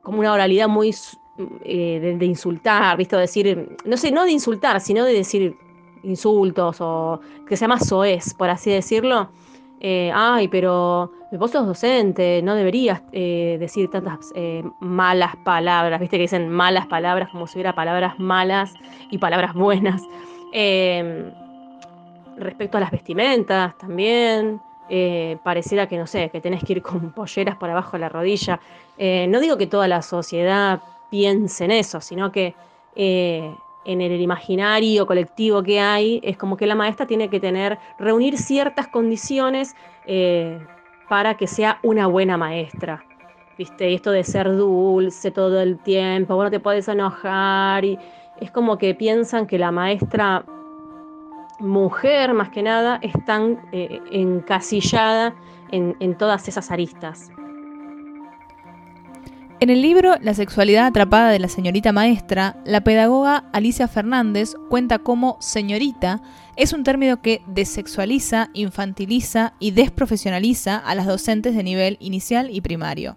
como 0.02 0.20
una 0.20 0.32
oralidad 0.32 0.68
muy 0.68 0.94
eh, 1.64 2.16
de, 2.18 2.26
insultar, 2.26 2.97
¿viste? 2.97 3.16
decir, 3.16 3.76
no 3.85 3.97
sé, 3.97 4.11
no 4.11 4.25
de 4.25 4.32
insultar, 4.32 4.80
sino 4.80 5.04
de 5.04 5.12
decir 5.12 5.54
insultos 6.02 6.78
o 6.80 7.20
que 7.47 7.56
se 7.56 7.62
llama 7.62 7.78
soez, 7.78 8.35
por 8.35 8.50
así 8.50 8.70
decirlo. 8.70 9.30
Eh, 9.80 10.11
ay, 10.12 10.49
pero 10.49 11.12
vos 11.32 11.50
sos 11.50 11.66
docente, 11.66 12.42
no 12.42 12.54
deberías 12.54 13.00
eh, 13.12 13.56
decir 13.61 13.88
tantas 13.90 14.32
eh, 14.35 14.64
malas 14.80 15.37
palabras, 15.37 16.00
viste 16.00 16.16
que 16.16 16.23
dicen 16.23 16.49
malas 16.49 16.87
palabras 16.87 17.28
como 17.30 17.47
si 17.47 17.58
hubiera 17.58 17.75
palabras 17.75 18.18
malas 18.18 18.75
y 19.11 19.18
palabras 19.18 19.54
buenas. 19.54 20.02
Em, 20.50 21.30
respecto 22.38 22.78
a 22.78 22.80
las 22.80 22.90
vestimentas 22.90 23.76
también, 23.76 24.62
pareciera 25.42 25.87
que, 25.87 25.99
no 25.99 26.06
sé, 26.06 26.30
que 26.30 26.40
tenés 26.40 26.64
que 26.64 26.73
ir 26.73 26.82
con 26.82 27.12
polleras 27.12 27.56
por 27.56 27.68
abajo 27.68 27.92
de 27.92 27.99
la 27.99 28.08
rodilla. 28.08 28.58
No 28.97 29.40
digo 29.40 29.58
que 29.58 29.66
toda 29.66 29.87
la 29.88 30.00
sociedad 30.00 30.80
piense 31.11 31.66
en 31.66 31.73
eso, 31.73 32.00
sino 32.00 32.32
que 32.32 32.54
en 33.85 34.00
el 34.00 34.20
imaginario 34.20 35.06
colectivo 35.06 35.62
que 35.62 35.80
hay, 35.80 36.20
es 36.23 36.37
como 36.37 36.56
que 36.56 36.66
la 36.66 36.75
maestra 36.75 37.06
tiene 37.06 37.30
que 37.30 37.40
tener, 37.40 37.78
reunir 37.99 38.37
ciertas 38.38 38.88
condiciones 38.88 39.75
para 41.08 41.37
que 41.37 41.47
sea 41.47 41.78
una 41.82 42.06
buena 42.06 42.37
maestra. 42.37 43.04
¿Viste? 43.56 43.92
esto 43.92 44.12
de 44.12 44.23
ser 44.23 44.56
dulce 44.56 45.32
todo 45.32 45.61
el 45.61 45.78
tiempo, 45.78 46.37
bueno, 46.37 46.49
te 46.49 46.61
puedes 46.61 46.87
enojar, 46.87 47.85
y 47.85 47.99
es 48.40 48.52
como 48.52 48.78
que 48.78 48.94
piensan 48.94 49.49
que 49.49 49.58
la 49.58 49.73
maestra 49.73 50.44
mujer, 51.58 52.35
más 52.35 52.50
que 52.50 52.62
nada, 52.62 53.00
es 53.02 53.12
tan 53.25 53.58
eh, 53.73 54.00
encasillada 54.12 55.35
en, 55.73 55.97
en 55.99 56.16
todas 56.16 56.47
esas 56.47 56.70
aristas. 56.70 57.32
En 59.60 59.70
el 59.70 59.82
libro 59.82 60.14
La 60.20 60.34
sexualidad 60.34 60.86
atrapada 60.86 61.30
de 61.30 61.40
la 61.40 61.48
señorita 61.48 61.90
maestra, 61.90 62.62
la 62.64 62.82
pedagoga 62.82 63.50
Alicia 63.52 63.88
Fernández 63.88 64.54
cuenta 64.68 65.00
cómo 65.00 65.36
señorita 65.40 66.22
es 66.54 66.72
un 66.72 66.84
término 66.84 67.20
que 67.22 67.42
desexualiza, 67.48 68.50
infantiliza 68.54 69.54
y 69.58 69.72
desprofesionaliza 69.72 70.76
a 70.76 70.94
las 70.94 71.06
docentes 71.06 71.56
de 71.56 71.64
nivel 71.64 71.96
inicial 71.98 72.50
y 72.52 72.60
primario. 72.60 73.16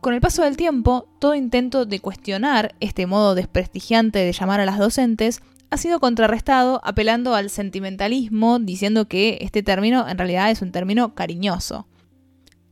Con 0.00 0.14
el 0.14 0.20
paso 0.20 0.44
del 0.44 0.56
tiempo, 0.56 1.08
todo 1.18 1.34
intento 1.34 1.86
de 1.86 1.98
cuestionar 1.98 2.76
este 2.78 3.06
modo 3.06 3.34
desprestigiante 3.34 4.20
de 4.20 4.32
llamar 4.32 4.60
a 4.60 4.64
las 4.64 4.78
docentes 4.78 5.42
ha 5.70 5.76
sido 5.76 5.98
contrarrestado 5.98 6.80
apelando 6.84 7.34
al 7.34 7.50
sentimentalismo, 7.50 8.60
diciendo 8.60 9.08
que 9.08 9.38
este 9.40 9.64
término 9.64 10.08
en 10.08 10.18
realidad 10.18 10.52
es 10.52 10.62
un 10.62 10.70
término 10.70 11.16
cariñoso. 11.16 11.88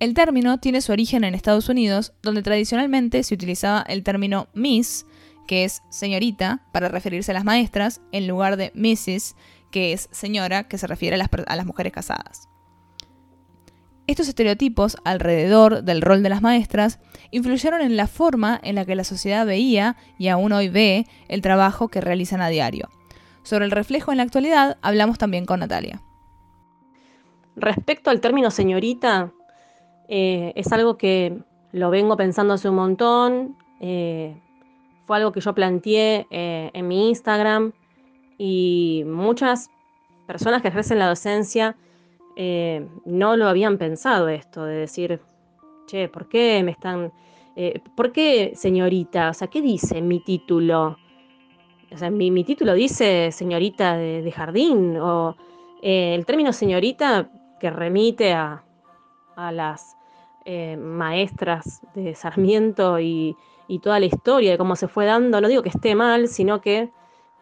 El 0.01 0.15
término 0.15 0.59
tiene 0.59 0.81
su 0.81 0.93
origen 0.93 1.25
en 1.25 1.35
Estados 1.35 1.69
Unidos, 1.69 2.15
donde 2.23 2.43
tradicionalmente 2.43 3.23
se 3.23 3.35
utilizaba 3.35 3.83
el 3.87 4.03
término 4.03 4.49
Miss, 4.55 5.05
que 5.47 5.65
es 5.65 5.83
señorita, 5.91 6.63
para 6.73 6.89
referirse 6.89 7.33
a 7.33 7.35
las 7.35 7.45
maestras, 7.45 8.01
en 8.11 8.27
lugar 8.27 8.57
de 8.57 8.73
Mrs., 8.75 9.37
que 9.71 9.93
es 9.93 10.09
señora, 10.11 10.69
que 10.69 10.79
se 10.79 10.87
refiere 10.87 11.17
a 11.17 11.19
las, 11.19 11.29
a 11.47 11.55
las 11.55 11.67
mujeres 11.67 11.93
casadas. 11.93 12.49
Estos 14.07 14.27
estereotipos 14.27 14.97
alrededor 15.05 15.85
del 15.85 16.01
rol 16.01 16.23
de 16.23 16.31
las 16.31 16.41
maestras 16.41 16.99
influyeron 17.31 17.83
en 17.83 17.99
la 17.99 18.07
forma 18.07 18.59
en 18.65 18.77
la 18.77 18.87
que 18.87 18.97
la 18.97 19.05
sociedad 19.05 19.45
veía 19.45 19.97
y 20.19 20.29
aún 20.29 20.53
hoy 20.53 20.71
ve 20.71 21.07
el 21.29 21.43
trabajo 21.43 21.89
que 21.89 22.01
realizan 22.01 22.41
a 22.41 22.49
diario. 22.49 22.89
Sobre 23.43 23.67
el 23.67 23.71
reflejo 23.71 24.13
en 24.13 24.17
la 24.17 24.23
actualidad 24.23 24.79
hablamos 24.81 25.19
también 25.19 25.45
con 25.45 25.61
Natalia. 25.61 26.03
Respecto 27.55 28.09
al 28.09 28.21
término 28.21 28.51
señorita, 28.51 29.33
eh, 30.13 30.53
es 30.57 30.73
algo 30.73 30.99
que 30.99 31.39
lo 31.71 31.89
vengo 31.89 32.17
pensando 32.17 32.55
hace 32.55 32.69
un 32.69 32.75
montón. 32.75 33.57
Eh, 33.79 34.37
fue 35.07 35.17
algo 35.17 35.31
que 35.31 35.41
yo 35.41 35.55
planteé 35.55 36.27
eh, 36.31 36.71
en 36.75 36.89
mi 36.89 37.09
Instagram 37.09 37.73
y 38.37 39.05
muchas 39.07 39.71
personas 40.27 40.63
que 40.63 40.69
ejercen 40.69 40.99
la 40.99 41.09
docencia 41.09 41.77
no 43.05 43.37
lo 43.37 43.49
habían 43.49 43.77
pensado 43.77 44.29
esto, 44.29 44.65
de 44.65 44.75
decir, 44.75 45.21
che, 45.87 46.09
¿por 46.09 46.27
qué 46.29 46.63
me 46.65 46.71
están... 46.71 47.13
¿Por 47.95 48.13
qué 48.13 48.53
señorita? 48.55 49.29
O 49.29 49.35
sea, 49.35 49.49
¿qué 49.49 49.61
dice 49.61 50.01
mi 50.01 50.21
título? 50.21 50.97
O 51.93 51.99
sea, 51.99 52.09
mi, 52.09 52.43
título 52.45 52.73
dice 52.73 53.31
señorita 53.31 53.99
de, 53.99 54.33
jardín, 54.33 54.97
o 54.97 55.37
el 55.83 56.25
término 56.25 56.55
señorita 56.55 57.29
que 57.61 57.69
remite 57.69 58.33
a, 58.33 58.65
a 59.37 59.53
las 59.53 59.99
maestras 60.79 61.83
de 61.95 62.15
Sarmiento 62.15 62.99
y, 62.99 63.37
toda 63.83 64.01
la 64.01 64.07
historia 64.07 64.51
de 64.51 64.59
cómo 64.59 64.75
se 64.75 64.89
fue 64.89 65.07
dando, 65.07 65.41
no 65.41 65.47
digo 65.47 65.63
que 65.63 65.69
esté 65.69 65.95
mal, 65.95 66.27
sino 66.27 66.61
que 66.61 66.91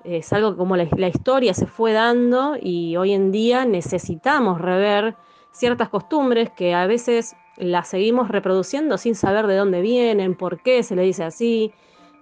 es 0.05 0.33
algo 0.33 0.57
como 0.57 0.77
la, 0.77 1.09
historia 1.09 1.55
se 1.55 1.67
fue 1.67 1.93
dando 1.93 2.57
y 2.61 2.97
hoy 2.97 3.13
en 3.13 3.33
día 3.33 3.65
necesitamos 3.65 4.61
rever 4.61 5.17
ciertas 5.53 5.89
costumbres 5.89 6.51
que 6.51 6.75
a 6.75 6.87
veces 6.87 7.35
las 7.57 7.89
seguimos 7.89 8.29
reproduciendo 8.29 8.99
sin 8.99 9.15
saber 9.15 9.47
de 9.47 9.57
dónde 9.57 9.81
vienen, 9.81 10.37
por 10.37 10.63
qué 10.63 10.83
se 10.83 10.95
le 10.95 11.03
dice 11.03 11.25
así. 11.25 11.73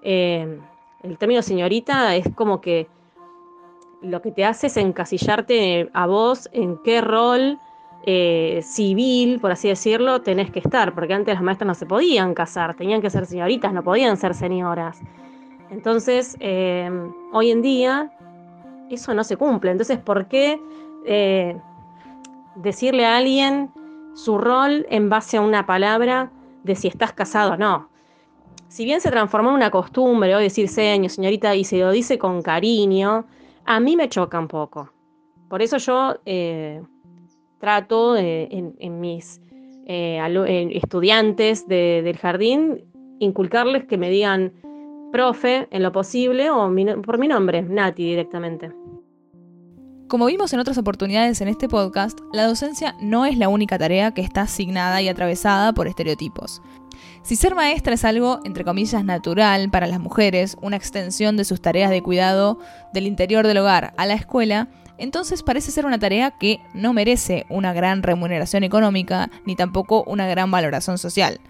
Eh, 0.03 0.59
el 1.03 1.19
término 1.19 1.43
señorita 1.43 2.17
es 2.17 2.27
como 2.35 2.61
que 2.61 2.89
lo 4.03 4.23
que 4.23 4.33
te 4.33 4.45
hace 4.45 4.69
es 4.69 4.77
encasillarte 4.77 5.91
a 5.93 6.07
vos 6.07 6.49
en 6.53 6.79
qué 6.83 7.01
rol 7.01 7.59
eh, 8.05 8.61
civil, 8.63 9.41
por 9.41 9.51
así 9.51 9.69
decirlo, 9.69 10.23
tenés 10.23 10.51
que 10.51 10.61
estar, 10.61 10.95
porque 10.95 11.15
antes 11.15 11.35
las 11.35 11.43
maestras 11.43 11.67
no 11.67 11.75
se 11.75 11.87
podían 11.87 12.35
casar, 12.35 12.75
tenían 12.77 13.03
que 13.03 13.11
ser 13.11 13.27
señoritas, 13.27 13.73
no 13.73 13.83
podían 13.83 14.17
ser 14.17 14.35
señoras. 14.35 15.01
Entonces, 15.71 16.37
eh, 16.41 16.89
hoy 17.33 17.51
en 17.51 17.63
día 17.63 18.13
eso 18.91 19.15
no 19.15 19.25
se 19.25 19.37
cumple. 19.37 19.73
Entonces, 19.73 19.99
¿por 19.99 20.27
qué 20.29 20.61
eh, 21.05 21.57
decirle 22.55 23.07
a 23.07 23.17
alguien 23.17 23.73
su 24.15 24.39
rol 24.39 24.87
en 24.89 25.09
base 25.09 25.39
a 25.39 25.41
una 25.41 25.67
palabra 25.67 26.31
de 26.63 26.77
si 26.77 26.89
estás 26.89 27.13
casado 27.13 27.55
o 27.55 27.57
no? 27.57 27.89
Si 28.69 28.85
bien 28.85 29.01
se 29.01 29.11
transformó 29.11 29.51
en 29.51 29.57
una 29.57 29.71
costumbre 29.71 30.35
hoy 30.35 30.45
decir 30.45 30.69
señor, 30.69 31.11
señorita, 31.11 31.55
y 31.55 31.65
se 31.65 31.79
lo 31.79 31.91
dice 31.91 32.19
con 32.19 32.43
cariño, 32.43 33.27
a 33.65 33.81
mí 33.81 33.97
me 33.97 34.09
choca 34.09 34.39
un 34.39 34.49
poco. 34.49 34.93
Por 35.49 35.63
eso 35.63 35.79
yo 35.79 36.17
trato 37.59 38.17
en, 38.17 39.01
mis 39.01 39.41
estudiantes 39.87 41.67
del 41.69 42.17
jardín 42.17 42.85
inculcarles 43.19 43.85
que 43.85 43.97
me 43.97 44.11
digan 44.11 44.53
profe 45.13 45.69
en 45.71 45.83
lo 45.83 45.93
posible 45.93 46.51
o 46.51 46.71
por 47.03 47.19
mi 47.19 47.29
nombre, 47.29 47.63
Nati 47.63 48.05
directamente. 48.05 48.73
Como 50.09 50.27
vimos 50.27 50.53
en 50.53 50.61
otras 50.61 50.79
oportunidades 50.79 51.41
en 51.41 51.49
este 51.49 51.69
podcast, 51.69 52.21
la 52.33 52.47
docencia 52.47 52.95
no 53.01 53.27
es 53.27 53.37
la 53.39 53.49
única 53.49 53.77
tarea 53.77 54.13
que 54.13 54.21
está 54.21 54.43
asignada 54.43 55.03
y 55.03 55.09
atravesada 55.09 55.73
por 55.73 55.89
estereotipos. 55.89 56.63
Si 57.23 57.35
ser 57.35 57.57
maestra 57.57 57.95
es 57.95 58.05
algo, 58.05 58.39
entre 58.45 58.63
comillas, 58.63 59.05
natural 59.05 59.69
para 59.69 59.89
las 59.89 59.99
mujeres, 59.99 60.57
una 60.63 60.77
extensión 60.77 61.37
de 61.37 61.45
sus 61.45 61.61
tareas 61.61 61.91
de 61.91 62.03
cuidado 62.03 62.61
del 62.93 63.09
interior 63.09 63.49
del 63.49 63.59
hogar 63.59 63.95
a 63.97 64.07
la 64.07 64.15
escuela, 64.15 64.69
entonces 64.99 65.43
parece 65.43 65.71
ser 65.71 65.87
una 65.87 65.99
tarea 65.99 66.33
que 66.33 66.61
no 66.75 66.93
merece 66.93 67.47
una 67.49 67.73
gran 67.73 68.03
remuneración 68.03 68.65
económica 68.65 69.31
ni 69.45 69.57
tampoco 69.57 70.05
una 70.05 70.27
gran 70.27 70.51
valoración 70.51 70.99
social. 70.99 71.41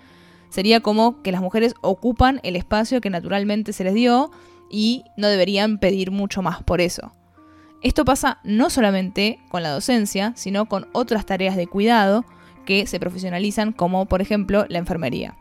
Sería 0.49 0.81
como 0.81 1.23
que 1.23 1.33
las 1.33 1.41
mujeres 1.41 1.75
ocupan 1.81 2.41
el 2.43 2.57
espacio 2.57 3.01
que 3.01 3.11
naturalmente 3.11 3.73
se 3.73 3.85
les 3.85 3.95
dio 3.95 4.31
y 4.71 5.05
no 5.17 5.29
deberían 5.29 5.79
pedir 5.79 6.11
mucho 6.11 6.43
más 6.43 6.63
por 6.63 6.81
eso. 6.81 7.13
Esto 7.83 8.05
pasa 8.05 8.41
no 8.43 8.71
solamente 8.71 9.39
con 9.49 9.63
la 9.63 9.71
docencia, 9.71 10.33
sino 10.35 10.67
con 10.67 10.89
otras 10.93 11.27
tareas 11.27 11.57
de 11.57 11.67
cuidado 11.67 12.25
que 12.65 12.87
se 12.87 12.99
profesionalizan 12.99 13.73
como 13.73 14.07
por 14.07 14.21
ejemplo 14.21 14.67
la 14.69 14.79
enfermería. 14.79 15.37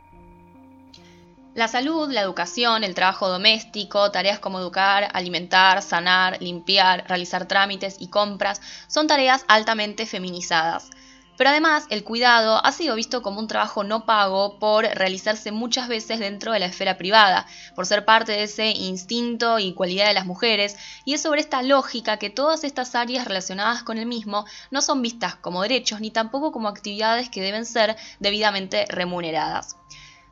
La 1.55 1.69
salud, 1.69 2.11
la 2.11 2.19
educación, 2.19 2.83
el 2.83 2.95
trabajo 2.95 3.29
doméstico, 3.29 4.11
tareas 4.11 4.39
como 4.39 4.59
educar, 4.59 5.09
alimentar, 5.13 5.81
sanar, 5.81 6.41
limpiar, 6.41 7.05
realizar 7.07 7.47
trámites 7.47 7.95
y 7.97 8.09
compras 8.09 8.59
son 8.87 9.07
tareas 9.07 9.45
altamente 9.47 10.05
feminizadas. 10.05 10.89
Pero 11.37 11.51
además, 11.51 11.85
el 11.89 12.03
cuidado 12.03 12.59
ha 12.65 12.71
sido 12.73 12.93
visto 12.95 13.21
como 13.21 13.39
un 13.39 13.47
trabajo 13.47 13.85
no 13.85 14.05
pago 14.05 14.59
por 14.59 14.83
realizarse 14.83 15.53
muchas 15.53 15.87
veces 15.87 16.19
dentro 16.19 16.51
de 16.51 16.59
la 16.59 16.65
esfera 16.65 16.97
privada, 16.97 17.45
por 17.73 17.85
ser 17.85 18.03
parte 18.03 18.33
de 18.33 18.43
ese 18.43 18.71
instinto 18.71 19.57
y 19.57 19.73
cualidad 19.73 20.07
de 20.07 20.13
las 20.13 20.25
mujeres, 20.25 20.75
y 21.05 21.13
es 21.13 21.21
sobre 21.21 21.39
esta 21.39 21.61
lógica 21.63 22.17
que 22.17 22.29
todas 22.29 22.65
estas 22.65 22.95
áreas 22.95 23.23
relacionadas 23.23 23.81
con 23.81 23.97
el 23.97 24.07
mismo 24.07 24.45
no 24.71 24.81
son 24.81 25.01
vistas 25.01 25.35
como 25.35 25.61
derechos 25.61 26.01
ni 26.01 26.11
tampoco 26.11 26.51
como 26.51 26.67
actividades 26.67 27.29
que 27.29 27.41
deben 27.41 27.65
ser 27.65 27.95
debidamente 28.19 28.85
remuneradas. 28.89 29.77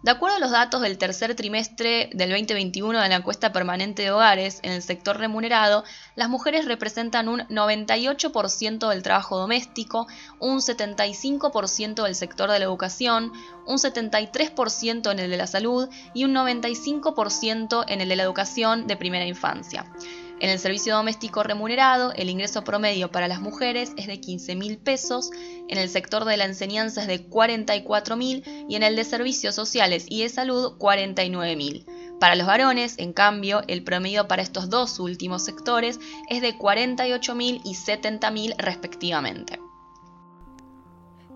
De 0.04 0.12
acuerdo 0.12 0.36
a 0.36 0.40
los 0.42 0.52
datos 0.52 0.82
del 0.82 0.98
tercer 0.98 1.34
trimestre 1.34 2.10
del 2.14 2.30
2021 2.32 3.00
de 3.00 3.08
la 3.08 3.16
encuesta 3.16 3.54
permanente 3.54 4.02
de 4.02 4.12
hogares 4.12 4.60
en 4.62 4.74
el 4.74 4.82
sector 4.82 5.18
remunerado, 5.18 5.86
las 6.18 6.28
mujeres 6.28 6.66
representan 6.66 7.30
un 7.30 7.40
98% 7.48 8.90
del 8.90 9.02
trabajo 9.02 9.38
doméstico, 9.38 10.06
un 10.40 10.60
75% 10.60 12.04
del 12.04 12.16
sector 12.16 12.52
de 12.52 12.60
la 12.60 12.66
educación, 12.66 13.32
un 13.66 13.78
73% 13.78 15.10
en 15.10 15.20
el 15.20 15.32
de 15.32 15.38
la 15.38 15.48
salud 15.48 15.88
y 16.14 16.26
un 16.26 16.34
95% 16.34 17.86
en 17.88 18.02
el 18.02 18.10
de 18.10 18.16
la 18.18 18.24
educación 18.24 18.88
de 18.88 18.98
primera 18.98 19.26
infancia. 19.26 19.86
En 20.40 20.50
el 20.50 20.60
servicio 20.60 20.96
doméstico 20.96 21.44
remunerado, 21.44 22.12
el 22.14 22.30
ingreso 22.30 22.64
promedio 22.64 23.12
para 23.12 23.28
las 23.28 23.40
mujeres 23.40 23.94
es 23.98 24.08
de 24.08 24.20
15 24.20 24.56
mil 24.56 24.78
pesos, 24.78 25.30
en 25.70 25.78
el 25.78 25.90
sector 25.90 26.26
de 26.26 26.38
la 26.38 26.46
enseñanza 26.46 27.02
es 27.02 27.08
de 27.08 27.24
44 27.26 28.18
mil 28.18 28.44
y 28.68 28.76
en 28.76 28.84
el 28.84 28.96
de 28.96 29.04
servicios 29.04 29.56
sociales 29.56 30.06
y 30.10 30.24
de 30.24 30.30
salud 30.30 30.78
49 30.78 31.56
mil. 31.56 31.86
Para 32.20 32.36
los 32.36 32.48
varones, 32.48 32.96
en 33.00 33.14
cambio, 33.14 33.62
el 33.68 33.84
promedio 33.84 34.28
para 34.28 34.42
estos 34.42 34.70
dos 34.70 35.00
últimos 35.00 35.44
sectores 35.44 36.00
es 36.30 36.42
de 36.42 36.58
48 36.58 37.36
mil 37.36 37.62
y 37.64 37.76
70 37.76 38.32
mil 38.32 38.54
respectivamente. 38.58 39.60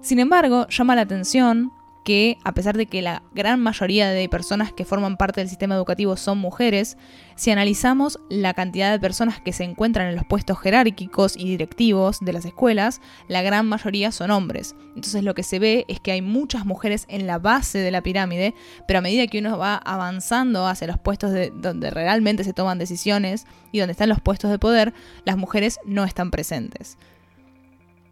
Sin 0.01 0.19
embargo, 0.19 0.67
llama 0.69 0.95
la 0.95 1.01
atención 1.01 1.73
que, 2.07 2.37
a 2.45 2.53
pesar 2.53 2.77
de 2.77 2.85
que 2.85 3.01
la 3.01 3.21
gran 3.33 3.59
mayoría 3.59 4.09
de 4.09 4.29
personas 4.29 4.71
que 4.71 4.85
forman 4.85 5.17
parte 5.17 5.41
del 5.41 5.49
sistema 5.49 5.75
educativo 5.75 6.15
son 6.15 6.37
mujeres, 6.37 6.97
si 7.35 7.51
analizamos 7.51 8.17
la 8.29 8.53
cantidad 8.53 8.93
de 8.93 8.97
personas 8.97 9.41
que 9.41 9.51
se 9.51 9.65
encuentran 9.65 10.07
en 10.07 10.15
los 10.15 10.23
puestos 10.25 10.57
jerárquicos 10.57 11.35
y 11.35 11.49
directivos 11.49 12.19
de 12.21 12.31
las 12.31 12.45
escuelas, 12.45 13.01
la 13.27 13.41
gran 13.41 13.67
mayoría 13.67 14.13
son 14.13 14.31
hombres. 14.31 14.73
Entonces 14.95 15.21
lo 15.21 15.35
que 15.35 15.43
se 15.43 15.59
ve 15.59 15.83
es 15.89 15.99
que 15.99 16.13
hay 16.13 16.21
muchas 16.21 16.65
mujeres 16.65 17.03
en 17.09 17.27
la 17.27 17.39
base 17.39 17.79
de 17.79 17.91
la 17.91 18.01
pirámide, 18.01 18.55
pero 18.87 18.99
a 18.99 19.01
medida 19.01 19.27
que 19.27 19.39
uno 19.39 19.57
va 19.57 19.75
avanzando 19.75 20.65
hacia 20.65 20.87
los 20.87 20.99
puestos 20.99 21.33
de, 21.33 21.51
donde 21.53 21.89
realmente 21.89 22.45
se 22.45 22.53
toman 22.53 22.79
decisiones 22.79 23.47
y 23.73 23.79
donde 23.79 23.91
están 23.91 24.07
los 24.07 24.21
puestos 24.21 24.49
de 24.49 24.59
poder, 24.59 24.93
las 25.25 25.35
mujeres 25.35 25.77
no 25.83 26.05
están 26.05 26.31
presentes. 26.31 26.97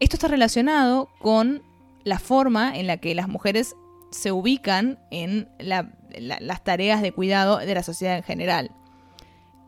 Esto 0.01 0.17
está 0.17 0.27
relacionado 0.27 1.07
con 1.19 1.63
la 2.03 2.19
forma 2.19 2.77
en 2.77 2.87
la 2.87 2.97
que 2.97 3.15
las 3.15 3.29
mujeres 3.29 3.73
se 4.15 4.31
ubican 4.31 4.97
en 5.11 5.49
las 5.59 6.63
tareas 6.63 7.01
de 7.01 7.11
cuidado 7.11 7.57
de 7.57 7.73
la 7.73 7.83
sociedad 7.83 8.15
en 8.15 8.23
general. 8.23 8.71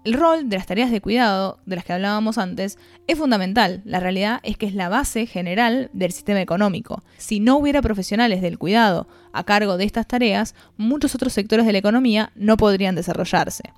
El 0.06 0.14
rol 0.14 0.48
de 0.48 0.56
las 0.56 0.66
tareas 0.66 0.90
de 0.90 1.02
cuidado, 1.02 1.60
de 1.66 1.76
las 1.76 1.84
que 1.84 1.92
hablábamos 1.92 2.38
antes, 2.38 2.78
es 3.08 3.18
fundamental. 3.18 3.82
La 3.84 4.00
realidad 4.00 4.40
es 4.44 4.58
que 4.58 4.66
es 4.66 4.74
la 4.74 4.88
base 4.88 5.26
general 5.26 5.90
del 5.92 6.14
sistema 6.14 6.42
económico. 6.42 7.04
Si 7.18 7.42
no 7.42 7.58
hubiera 7.58 7.82
profesionales 7.82 8.42
del 8.42 8.58
cuidado 8.58 9.10
a 9.34 9.44
cargo 9.44 9.76
de 9.76 9.84
estas 9.84 10.08
tareas, 10.08 10.56
muchos 10.78 11.14
otros 11.14 11.34
sectores 11.34 11.66
de 11.66 11.74
la 11.74 11.80
economía 11.80 12.32
no 12.36 12.56
podrían 12.56 12.96
desarrollarse. 12.96 13.74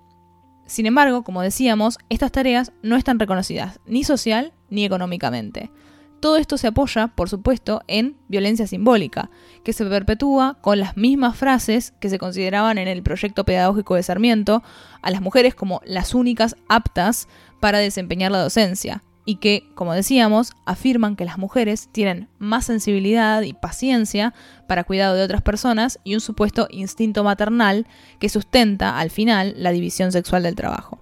Sin 0.68 0.86
embargo, 0.86 1.24
como 1.24 1.42
decíamos, 1.42 1.98
estas 2.10 2.32
tareas 2.32 2.74
no 2.84 2.96
están 2.96 3.18
reconocidas 3.18 3.80
ni 3.88 4.04
social 4.04 4.54
ni 4.70 4.86
económicamente. 4.86 5.72
Todo 6.20 6.36
esto 6.36 6.58
se 6.58 6.68
apoya, 6.68 7.08
por 7.08 7.30
supuesto, 7.30 7.82
en 7.88 8.18
violencia 8.28 8.68
simbólica, 8.68 9.30
que 9.64 9.72
se 9.72 9.86
perpetúa 9.86 10.58
con 10.62 10.80
las 10.80 10.98
mismas 10.98 11.38
frases 11.38 11.94
que 12.00 12.10
se 12.10 12.20
consideraban 12.20 12.78
en 12.78 12.90
el 12.90 13.04
proyecto 13.04 13.46
pedagógico 13.46 13.96
de 13.96 14.04
Sarmiento 14.04 14.62
a 15.02 15.12
las 15.12 15.22
mujeres 15.22 15.56
como 15.56 15.82
las 15.86 16.14
únicas 16.14 16.58
aptas 16.68 17.30
para 17.62 17.80
desempeñar 17.80 18.32
la 18.32 18.42
docencia, 18.42 19.02
y 19.24 19.36
que, 19.36 19.70
como 19.76 19.94
decíamos, 19.94 20.54
afirman 20.66 21.16
que 21.16 21.24
las 21.24 21.38
mujeres 21.38 21.88
tienen 21.92 22.28
más 22.38 22.66
sensibilidad 22.66 23.44
y 23.44 23.54
paciencia 23.54 24.34
para 24.68 24.84
cuidado 24.84 25.16
de 25.16 25.24
otras 25.24 25.42
personas 25.42 26.00
y 26.04 26.16
un 26.16 26.22
supuesto 26.22 26.68
instinto 26.70 27.24
maternal 27.24 27.86
que 28.20 28.28
sustenta, 28.28 29.00
al 29.00 29.10
final, 29.10 29.54
la 29.56 29.72
división 29.72 30.12
sexual 30.12 30.44
del 30.44 30.56
trabajo. 30.56 31.00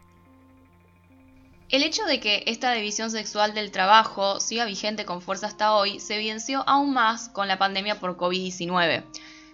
El 1.70 1.84
hecho 1.84 2.06
de 2.06 2.22
que 2.22 2.44
esta 2.46 2.72
división 2.72 3.12
sexual 3.12 3.54
del 3.54 3.72
trabajo 3.72 4.40
siga 4.40 4.64
vigente 4.64 5.04
con 5.04 5.22
fuerza 5.22 5.48
hasta 5.48 5.74
hoy 5.74 6.00
se 6.00 6.16
evidenció 6.16 6.64
aún 6.66 6.94
más 6.94 7.28
con 7.28 7.50
la 7.50 7.58
pandemia 7.58 8.00
por 8.00 8.16
COVID-19. 8.16 9.04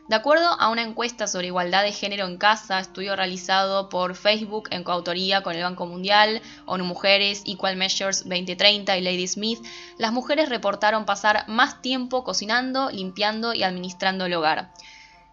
De 0.09 0.15
acuerdo 0.15 0.45
a 0.59 0.69
una 0.69 0.83
encuesta 0.83 1.25
sobre 1.25 1.47
igualdad 1.47 1.81
de 1.81 1.91
género 1.91 2.27
en 2.27 2.37
casa, 2.37 2.79
estudio 2.79 3.15
realizado 3.15 3.89
por 3.89 4.13
Facebook 4.13 4.67
en 4.69 4.83
coautoría 4.83 5.41
con 5.41 5.55
el 5.55 5.63
Banco 5.63 5.87
Mundial, 5.87 6.43
ONU 6.67 6.83
Mujeres, 6.83 7.41
Equal 7.47 7.77
Measures 7.77 8.19
2030 8.25 8.95
y 8.95 9.01
Lady 9.01 9.27
Smith, 9.27 9.65
las 9.97 10.11
mujeres 10.11 10.49
reportaron 10.49 11.05
pasar 11.05 11.45
más 11.47 11.81
tiempo 11.81 12.23
cocinando, 12.23 12.91
limpiando 12.91 13.55
y 13.55 13.63
administrando 13.63 14.25
el 14.25 14.35
hogar. 14.35 14.71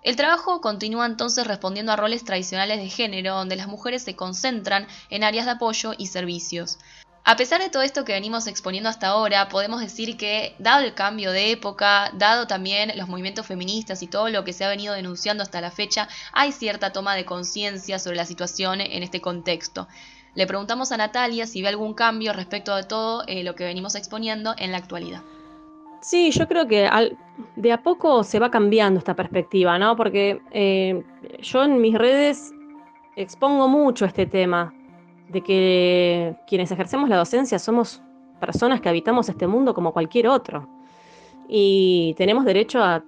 El 0.02 0.16
trabajo 0.16 0.62
continúa 0.62 1.04
entonces 1.04 1.46
respondiendo 1.46 1.92
a 1.92 1.96
roles 1.96 2.24
tradicionales 2.24 2.78
de 2.78 2.88
género, 2.88 3.34
donde 3.34 3.56
las 3.56 3.68
mujeres 3.68 4.02
se 4.02 4.16
concentran 4.16 4.86
en 5.10 5.24
áreas 5.24 5.44
de 5.44 5.52
apoyo 5.52 5.92
y 5.98 6.06
servicios. 6.06 6.78
A 7.22 7.36
pesar 7.36 7.60
de 7.60 7.68
todo 7.68 7.82
esto 7.82 8.04
que 8.06 8.14
venimos 8.14 8.46
exponiendo 8.46 8.88
hasta 8.88 9.08
ahora, 9.08 9.50
podemos 9.50 9.80
decir 9.80 10.16
que, 10.16 10.56
dado 10.58 10.84
el 10.84 10.94
cambio 10.94 11.32
de 11.32 11.50
época, 11.50 12.10
dado 12.14 12.46
también 12.46 12.92
los 12.96 13.08
movimientos 13.08 13.46
feministas 13.46 14.02
y 14.02 14.06
todo 14.06 14.30
lo 14.30 14.42
que 14.42 14.54
se 14.54 14.64
ha 14.64 14.70
venido 14.70 14.94
denunciando 14.94 15.42
hasta 15.42 15.60
la 15.60 15.70
fecha, 15.70 16.08
hay 16.32 16.52
cierta 16.52 16.92
toma 16.92 17.14
de 17.14 17.26
conciencia 17.26 17.98
sobre 17.98 18.16
la 18.16 18.24
situación 18.24 18.80
en 18.80 19.02
este 19.02 19.20
contexto. 19.20 19.86
Le 20.34 20.46
preguntamos 20.46 20.92
a 20.92 20.96
Natalia 20.96 21.46
si 21.46 21.60
ve 21.60 21.68
algún 21.68 21.92
cambio 21.92 22.32
respecto 22.32 22.74
de 22.74 22.84
todo 22.84 23.24
eh, 23.26 23.44
lo 23.44 23.54
que 23.54 23.64
venimos 23.64 23.96
exponiendo 23.96 24.54
en 24.56 24.72
la 24.72 24.78
actualidad. 24.78 25.22
Sí, 26.00 26.30
yo 26.30 26.48
creo 26.48 26.66
que 26.66 26.88
de 27.56 27.72
a 27.72 27.82
poco 27.82 28.24
se 28.24 28.38
va 28.38 28.50
cambiando 28.50 28.98
esta 28.98 29.14
perspectiva, 29.14 29.78
¿no? 29.78 29.96
Porque 29.96 30.40
eh, 30.50 31.02
yo 31.42 31.64
en 31.64 31.80
mis 31.80 31.96
redes 31.96 32.52
expongo 33.16 33.68
mucho 33.68 34.06
este 34.06 34.24
tema 34.26 34.72
de 35.28 35.42
que 35.42 36.34
quienes 36.46 36.72
ejercemos 36.72 37.08
la 37.08 37.16
docencia 37.16 37.58
somos 37.58 38.02
personas 38.40 38.80
que 38.80 38.88
habitamos 38.88 39.28
este 39.28 39.46
mundo 39.46 39.74
como 39.74 39.92
cualquier 39.92 40.28
otro. 40.28 40.68
Y 41.48 42.14
tenemos 42.16 42.44
derecho 42.44 42.82
a 42.82 43.04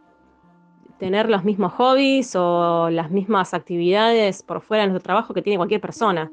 tener 0.98 1.28
los 1.28 1.44
mismos 1.44 1.72
hobbies 1.72 2.36
o 2.36 2.90
las 2.90 3.10
mismas 3.10 3.54
actividades 3.54 4.42
por 4.42 4.60
fuera 4.60 4.82
de 4.82 4.90
nuestro 4.90 5.04
trabajo 5.04 5.32
que 5.32 5.42
tiene 5.42 5.56
cualquier 5.56 5.80
persona. 5.80 6.30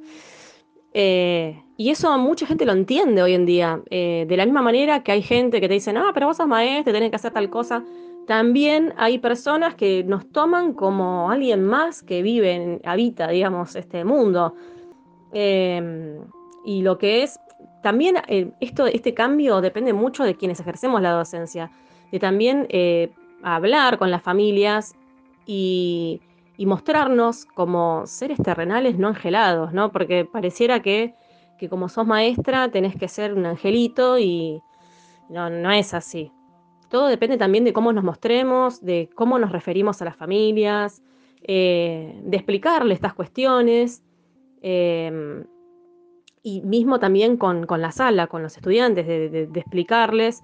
Eh, 0.93 1.62
y 1.78 1.91
eso 1.91 2.17
mucha 2.17 2.45
gente 2.45 2.65
lo 2.65 2.73
entiende 2.73 3.21
hoy 3.21 3.34
en 3.34 3.45
día. 3.45 3.82
Eh, 3.89 4.25
de 4.28 4.38
la 4.38 4.45
misma 4.45 4.62
manera 4.62 5.04
que 5.04 5.12
hay 5.12 5.21
gente 5.21 5.62
que 5.62 5.67
te 5.67 5.75
dice, 5.75 5.93
no, 5.93 6.12
pero 6.13 6.28
vos 6.28 6.38
sos 6.38 6.47
maestro, 6.47 6.93
tenés 6.93 7.10
que 7.10 7.15
hacer 7.15 7.32
tal 7.32 7.49
cosa. 7.49 7.84
También 8.28 8.93
hay 8.97 9.17
personas 9.17 9.75
que 9.75 10.04
nos 10.04 10.30
toman 10.32 10.73
como 10.73 11.32
alguien 11.32 11.63
más 11.63 12.04
que 12.04 12.21
vive, 12.21 12.80
habita, 12.84 13.28
digamos, 13.30 13.75
este 13.75 14.04
mundo. 14.04 14.54
Em, 15.34 16.19
y 16.65 16.82
lo 16.82 16.97
que 16.97 17.23
es, 17.23 17.39
también 17.82 18.17
eh, 18.28 18.52
esto, 18.60 18.86
este 18.86 19.13
cambio 19.13 19.62
depende 19.62 19.93
mucho 19.93 20.23
de 20.23 20.36
quienes 20.36 20.60
ejercemos 20.60 21.02
la 21.02 21.12
docencia, 21.12 21.71
de 22.12 22.19
también 22.19 22.67
hablar 23.41 23.97
con 23.97 24.12
las 24.12 24.21
familias 24.21 24.95
y, 25.45 26.21
y 26.60 26.65
mostrarnos 26.65 27.45
como 27.45 28.06
seres 28.06 28.38
terrenales 28.38 28.98
no 28.98 29.08
angelados, 29.08 29.72
¿no? 29.72 29.93
Porque 29.93 30.26
pareciera 30.26 30.82
que, 30.82 31.15
como 31.69 31.88
sos 31.88 32.06
maestra 32.06 32.69
tenés 32.69 32.98
que 32.98 33.08
ser 33.08 33.34
un 33.34 33.45
angelito 33.45 34.19
y 34.19 34.62
no, 35.30 35.50
no 35.50 35.72
es 35.72 35.93
así. 35.93 36.34
Todo 36.89 37.08
depende 37.08 37.38
también 37.38 37.63
de 37.63 37.72
cómo 37.72 37.93
nos 37.93 38.04
mostremos, 38.04 38.84
de 38.84 39.10
cómo 39.15 39.39
nos 39.39 39.54
referimos 39.54 40.02
a 40.02 40.06
las 40.06 40.17
familias, 40.17 41.02
eh, 41.43 42.19
de 42.26 42.36
explicarle 42.36 42.93
estas 42.93 43.13
cuestiones. 43.13 44.04
Em, 44.62 45.45
y 46.43 46.62
mismo 46.63 47.00
también 47.00 47.38
con, 47.38 47.65
la 47.69 47.93
sala, 47.93 48.28
con 48.28 48.43
los 48.43 48.58
estudiantes, 48.58 49.08
de, 49.08 49.30
de, 49.30 49.60
explicarles 49.62 50.43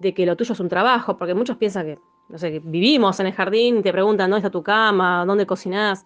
de 0.00 0.12
que 0.12 0.26
lo 0.26 0.36
tuyo 0.36 0.52
es 0.52 0.60
un 0.60 0.68
trabajo, 0.68 1.16
porque 1.16 1.32
muchos 1.32 1.56
piensan 1.56 1.86
que 1.86 1.98
no 2.28 2.38
sé, 2.38 2.60
vivimos 2.64 3.20
en 3.20 3.26
el 3.26 3.32
jardín, 3.32 3.82
te 3.82 3.92
preguntan 3.92 4.30
dónde 4.30 4.46
está 4.46 4.50
tu 4.50 4.62
cama, 4.62 5.24
dónde 5.24 5.46
cocinás. 5.46 6.04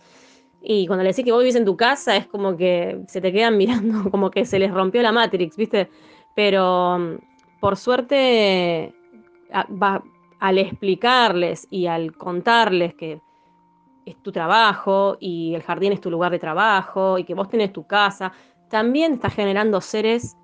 Y 0.62 0.86
cuando 0.86 1.02
le 1.02 1.10
decís 1.10 1.24
que 1.24 1.32
vos 1.32 1.40
vivís 1.40 1.56
en 1.56 1.64
tu 1.64 1.76
casa, 1.76 2.16
es 2.16 2.26
como 2.26 2.56
que 2.56 3.02
se 3.08 3.20
te 3.20 3.32
quedan 3.32 3.56
mirando, 3.58 4.10
como 4.10 4.30
que 4.30 4.44
se 4.44 4.58
les 4.58 4.70
rompió 4.70 5.02
la 5.02 5.12
Matrix, 5.12 5.56
¿viste? 5.56 5.88
Pero 6.34 6.98
mm, 6.98 7.16
por 7.60 7.76
suerte, 7.76 8.94
al 9.52 10.58
explicarles 10.58 11.66
y 11.70 11.86
al 11.86 12.16
contarles 12.16 12.94
que 12.94 13.20
es 14.06 14.16
tu 14.22 14.32
trabajo 14.32 15.16
y 15.20 15.54
el 15.54 15.62
jardín 15.62 15.92
es 15.92 16.00
tu 16.00 16.10
lugar 16.10 16.32
de 16.32 16.38
trabajo 16.38 17.18
y 17.18 17.24
que 17.24 17.34
vos 17.34 17.48
tenés 17.48 17.72
tu 17.72 17.86
casa, 17.86 18.32
también 18.68 19.14
estás 19.14 19.34
generando 19.34 19.80
seres 19.80 20.36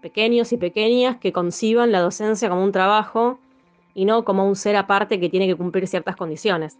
pequeños 0.00 0.52
y 0.52 0.56
pequeñas 0.56 1.16
que 1.16 1.32
conciban 1.32 1.92
la 1.92 2.00
docencia 2.00 2.48
como 2.48 2.62
un 2.62 2.72
trabajo 2.72 3.38
y 3.94 4.04
no 4.04 4.24
como 4.24 4.46
un 4.46 4.56
ser 4.56 4.76
aparte 4.76 5.20
que 5.20 5.28
tiene 5.28 5.46
que 5.46 5.56
cumplir 5.56 5.86
ciertas 5.86 6.16
condiciones. 6.16 6.78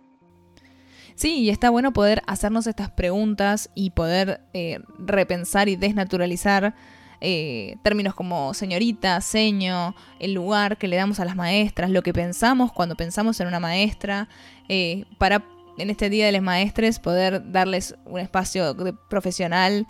Sí, 1.15 1.41
y 1.41 1.51
está 1.51 1.71
bueno 1.71 1.93
poder 1.93 2.23
hacernos 2.27 2.67
estas 2.67 2.91
preguntas 2.91 3.71
y 3.75 3.91
poder 3.91 4.41
eh, 4.55 4.79
repensar 4.99 5.69
y 5.69 5.77
desnaturalizar 5.77 6.75
eh, 7.21 7.77
términos 7.85 8.15
como 8.15 8.53
señorita, 8.55 9.21
seño, 9.21 9.95
el 10.19 10.33
lugar 10.35 10.79
que 10.79 10.89
le 10.89 10.97
damos 10.97 11.21
a 11.21 11.25
las 11.25 11.37
maestras, 11.37 11.91
lo 11.91 12.03
que 12.03 12.13
pensamos 12.13 12.73
cuando 12.73 12.97
pensamos 12.97 13.39
en 13.41 13.47
una 13.47 13.61
maestra, 13.61 14.29
eh, 14.69 15.05
para 15.19 15.45
en 15.79 15.91
este 15.91 16.11
Día 16.11 16.27
de 16.27 16.33
las 16.33 16.43
Maestres 16.43 16.99
poder 16.99 17.53
darles 17.53 17.95
un 18.05 18.21
espacio 18.21 18.77
profesional 19.09 19.87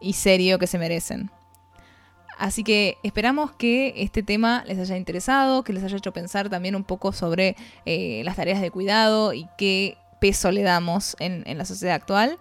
y 0.00 0.12
serio 0.12 0.58
que 0.58 0.66
se 0.66 0.78
merecen. 0.78 1.30
Así 2.38 2.64
que 2.64 2.98
esperamos 3.02 3.52
que 3.52 3.94
este 3.96 4.22
tema 4.22 4.62
les 4.66 4.78
haya 4.78 4.96
interesado, 4.96 5.64
que 5.64 5.72
les 5.72 5.82
haya 5.84 5.96
hecho 5.96 6.12
pensar 6.12 6.50
también 6.50 6.76
un 6.76 6.84
poco 6.84 7.12
sobre 7.12 7.56
eh, 7.86 8.22
las 8.24 8.36
tareas 8.36 8.60
de 8.60 8.70
cuidado 8.70 9.32
y 9.32 9.48
qué 9.56 9.96
peso 10.20 10.50
le 10.50 10.62
damos 10.62 11.16
en, 11.18 11.44
la 11.56 11.64
sociedad 11.64 11.94
actual. 11.94 12.38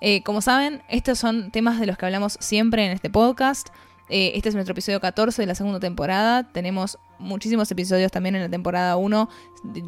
Eh, 0.00 0.22
como 0.22 0.40
saben, 0.40 0.82
estos 0.88 1.18
son 1.18 1.50
temas 1.50 1.80
de 1.80 1.86
los 1.86 1.96
que 1.96 2.06
hablamos 2.06 2.36
siempre 2.40 2.84
en 2.84 2.92
este 2.92 3.08
podcast. 3.08 3.68
Eh, 4.10 4.32
este 4.34 4.50
es 4.50 4.54
nuestro 4.54 4.72
episodio 4.72 5.00
14 5.00 5.40
de 5.40 5.46
la 5.46 5.54
segunda 5.54 5.80
temporada. 5.80 6.42
Tenemos 6.52 6.98
muchísimos 7.18 7.70
episodios 7.70 8.12
también 8.12 8.34
en 8.34 8.42
la 8.42 8.48
temporada 8.50 8.96
1 8.96 9.28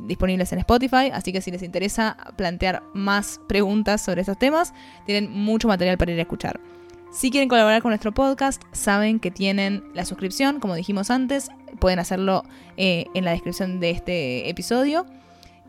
disponibles 0.07 0.53
en 0.53 0.61
Spotify, 0.61 1.11
así 1.13 1.33
que 1.33 1.41
si 1.43 1.51
les 1.51 1.63
interesa 1.63 2.17
plantear 2.37 2.83
más 2.95 3.41
preguntas 3.49 4.01
sobre 4.01 4.21
estos 4.21 4.39
temas, 4.39 4.73
tienen 5.05 5.31
mucho 5.31 5.69
material 5.69 5.99
para 5.99 6.13
ir 6.13 6.19
a 6.19 6.23
escuchar. 6.23 6.61
Si 7.15 7.31
quieren 7.31 7.49
colaborar 7.49 7.81
con 7.81 7.91
nuestro 7.91 8.13
podcast, 8.13 8.61
saben 8.73 9.21
que 9.21 9.31
tienen 9.31 9.85
la 9.95 10.05
suscripción, 10.05 10.59
como 10.59 10.75
dijimos 10.75 11.13
antes, 11.13 11.49
pueden 11.79 12.01
hacerlo 12.01 12.43
eh, 12.77 13.07
en 13.15 13.25
la 13.25 13.31
descripción 13.31 13.79
de 13.79 13.91
este 13.91 14.51
episodio. 14.51 15.07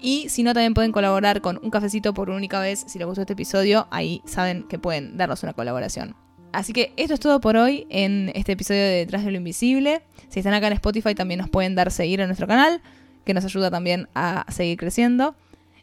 Y 0.02 0.28
si 0.30 0.42
no, 0.42 0.56
también 0.56 0.74
pueden 0.74 0.92
colaborar 0.92 1.42
con 1.42 1.60
un 1.62 1.70
cafecito 1.70 2.16
por 2.16 2.32
única 2.32 2.60
vez. 2.60 2.84
Si 2.88 2.98
les 2.98 3.06
gustó 3.06 3.22
este 3.22 3.34
episodio, 3.34 3.88
ahí 3.92 4.24
saben 4.26 4.64
que 4.64 4.80
pueden 4.80 5.18
darnos 5.18 5.44
una 5.44 5.54
colaboración. 5.54 6.16
Así 6.52 6.74
que 6.74 6.94
esto 6.98 7.14
es 7.14 7.20
todo 7.20 7.40
por 7.40 7.58
hoy 7.58 7.86
en 7.92 8.32
este 8.34 8.54
episodio 8.54 8.82
de 8.82 9.06
Detrás 9.06 9.24
de 9.24 9.30
lo 9.30 9.38
Invisible. 9.38 10.02
Si 10.30 10.40
están 10.40 10.56
acá 10.56 10.66
en 10.66 10.74
Spotify 10.74 11.14
también 11.14 11.42
nos 11.42 11.50
pueden 11.52 11.76
dar 11.76 11.92
seguir 11.92 12.22
en 12.22 12.28
nuestro 12.28 12.48
canal, 12.48 12.82
que 13.24 13.36
nos 13.36 13.46
ayuda 13.46 13.70
también 13.70 14.10
a 14.16 14.52
seguir 14.52 14.80
creciendo. 14.80 15.36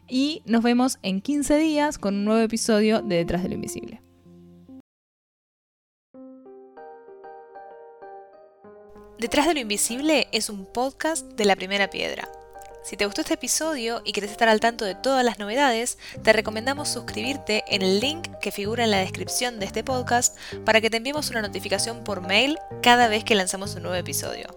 Y 0.09 0.41
nos 0.45 0.61
vemos 0.61 0.99
en 1.03 1.21
15 1.21 1.57
días 1.57 1.97
con 1.97 2.15
un 2.15 2.25
nuevo 2.25 2.41
episodio 2.41 3.01
de 3.01 3.15
Detrás 3.15 3.43
de 3.43 3.47
lo 3.47 3.55
Invisible. 3.55 4.02
Detrás 9.19 9.47
de 9.47 9.53
lo 9.53 9.59
Invisible 9.59 10.27
es 10.31 10.49
un 10.49 10.65
podcast 10.65 11.25
de 11.33 11.45
la 11.45 11.55
primera 11.55 11.89
piedra. 11.89 12.27
Si 12.83 12.97
te 12.97 13.05
gustó 13.05 13.21
este 13.21 13.35
episodio 13.35 14.01
y 14.03 14.11
quieres 14.11 14.31
estar 14.31 14.49
al 14.49 14.59
tanto 14.59 14.83
de 14.83 14.95
todas 14.95 15.23
las 15.23 15.39
novedades, 15.39 15.97
te 16.23 16.33
recomendamos 16.33 16.89
suscribirte 16.89 17.63
en 17.69 17.81
el 17.81 18.01
link 18.01 18.27
que 18.41 18.51
figura 18.51 18.83
en 18.83 18.91
la 18.91 18.97
descripción 18.97 19.59
de 19.59 19.65
este 19.65 19.83
podcast 19.83 20.37
para 20.65 20.81
que 20.81 20.89
te 20.89 20.97
enviemos 20.97 21.29
una 21.29 21.41
notificación 21.41 22.03
por 22.03 22.21
mail 22.21 22.57
cada 22.81 23.07
vez 23.07 23.23
que 23.23 23.35
lanzamos 23.35 23.75
un 23.75 23.83
nuevo 23.83 23.95
episodio. 23.95 24.47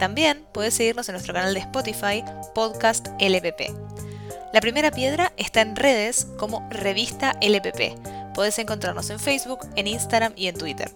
También 0.00 0.44
puedes 0.52 0.74
seguirnos 0.74 1.08
en 1.08 1.12
nuestro 1.12 1.34
canal 1.34 1.54
de 1.54 1.60
Spotify, 1.60 2.24
Podcast 2.54 3.08
LPP. 3.20 3.72
La 4.52 4.60
primera 4.60 4.90
piedra 4.90 5.32
está 5.36 5.60
en 5.60 5.76
redes 5.76 6.26
como 6.38 6.66
Revista 6.70 7.36
LPP. 7.40 8.34
Puedes 8.34 8.58
encontrarnos 8.58 9.10
en 9.10 9.20
Facebook, 9.20 9.60
en 9.76 9.86
Instagram 9.86 10.32
y 10.34 10.48
en 10.48 10.56
Twitter. 10.56 10.90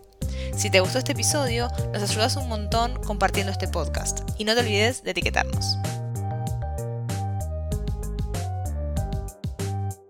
Si 0.60 0.68
te 0.68 0.80
gustó 0.80 0.98
este 0.98 1.12
episodio, 1.12 1.70
nos 1.90 2.02
ayudas 2.02 2.36
un 2.36 2.46
montón 2.46 3.02
compartiendo 3.02 3.50
este 3.50 3.66
podcast 3.66 4.28
y 4.36 4.44
no 4.44 4.52
te 4.52 4.60
olvides 4.60 5.02
de 5.02 5.12
etiquetarnos. 5.12 5.78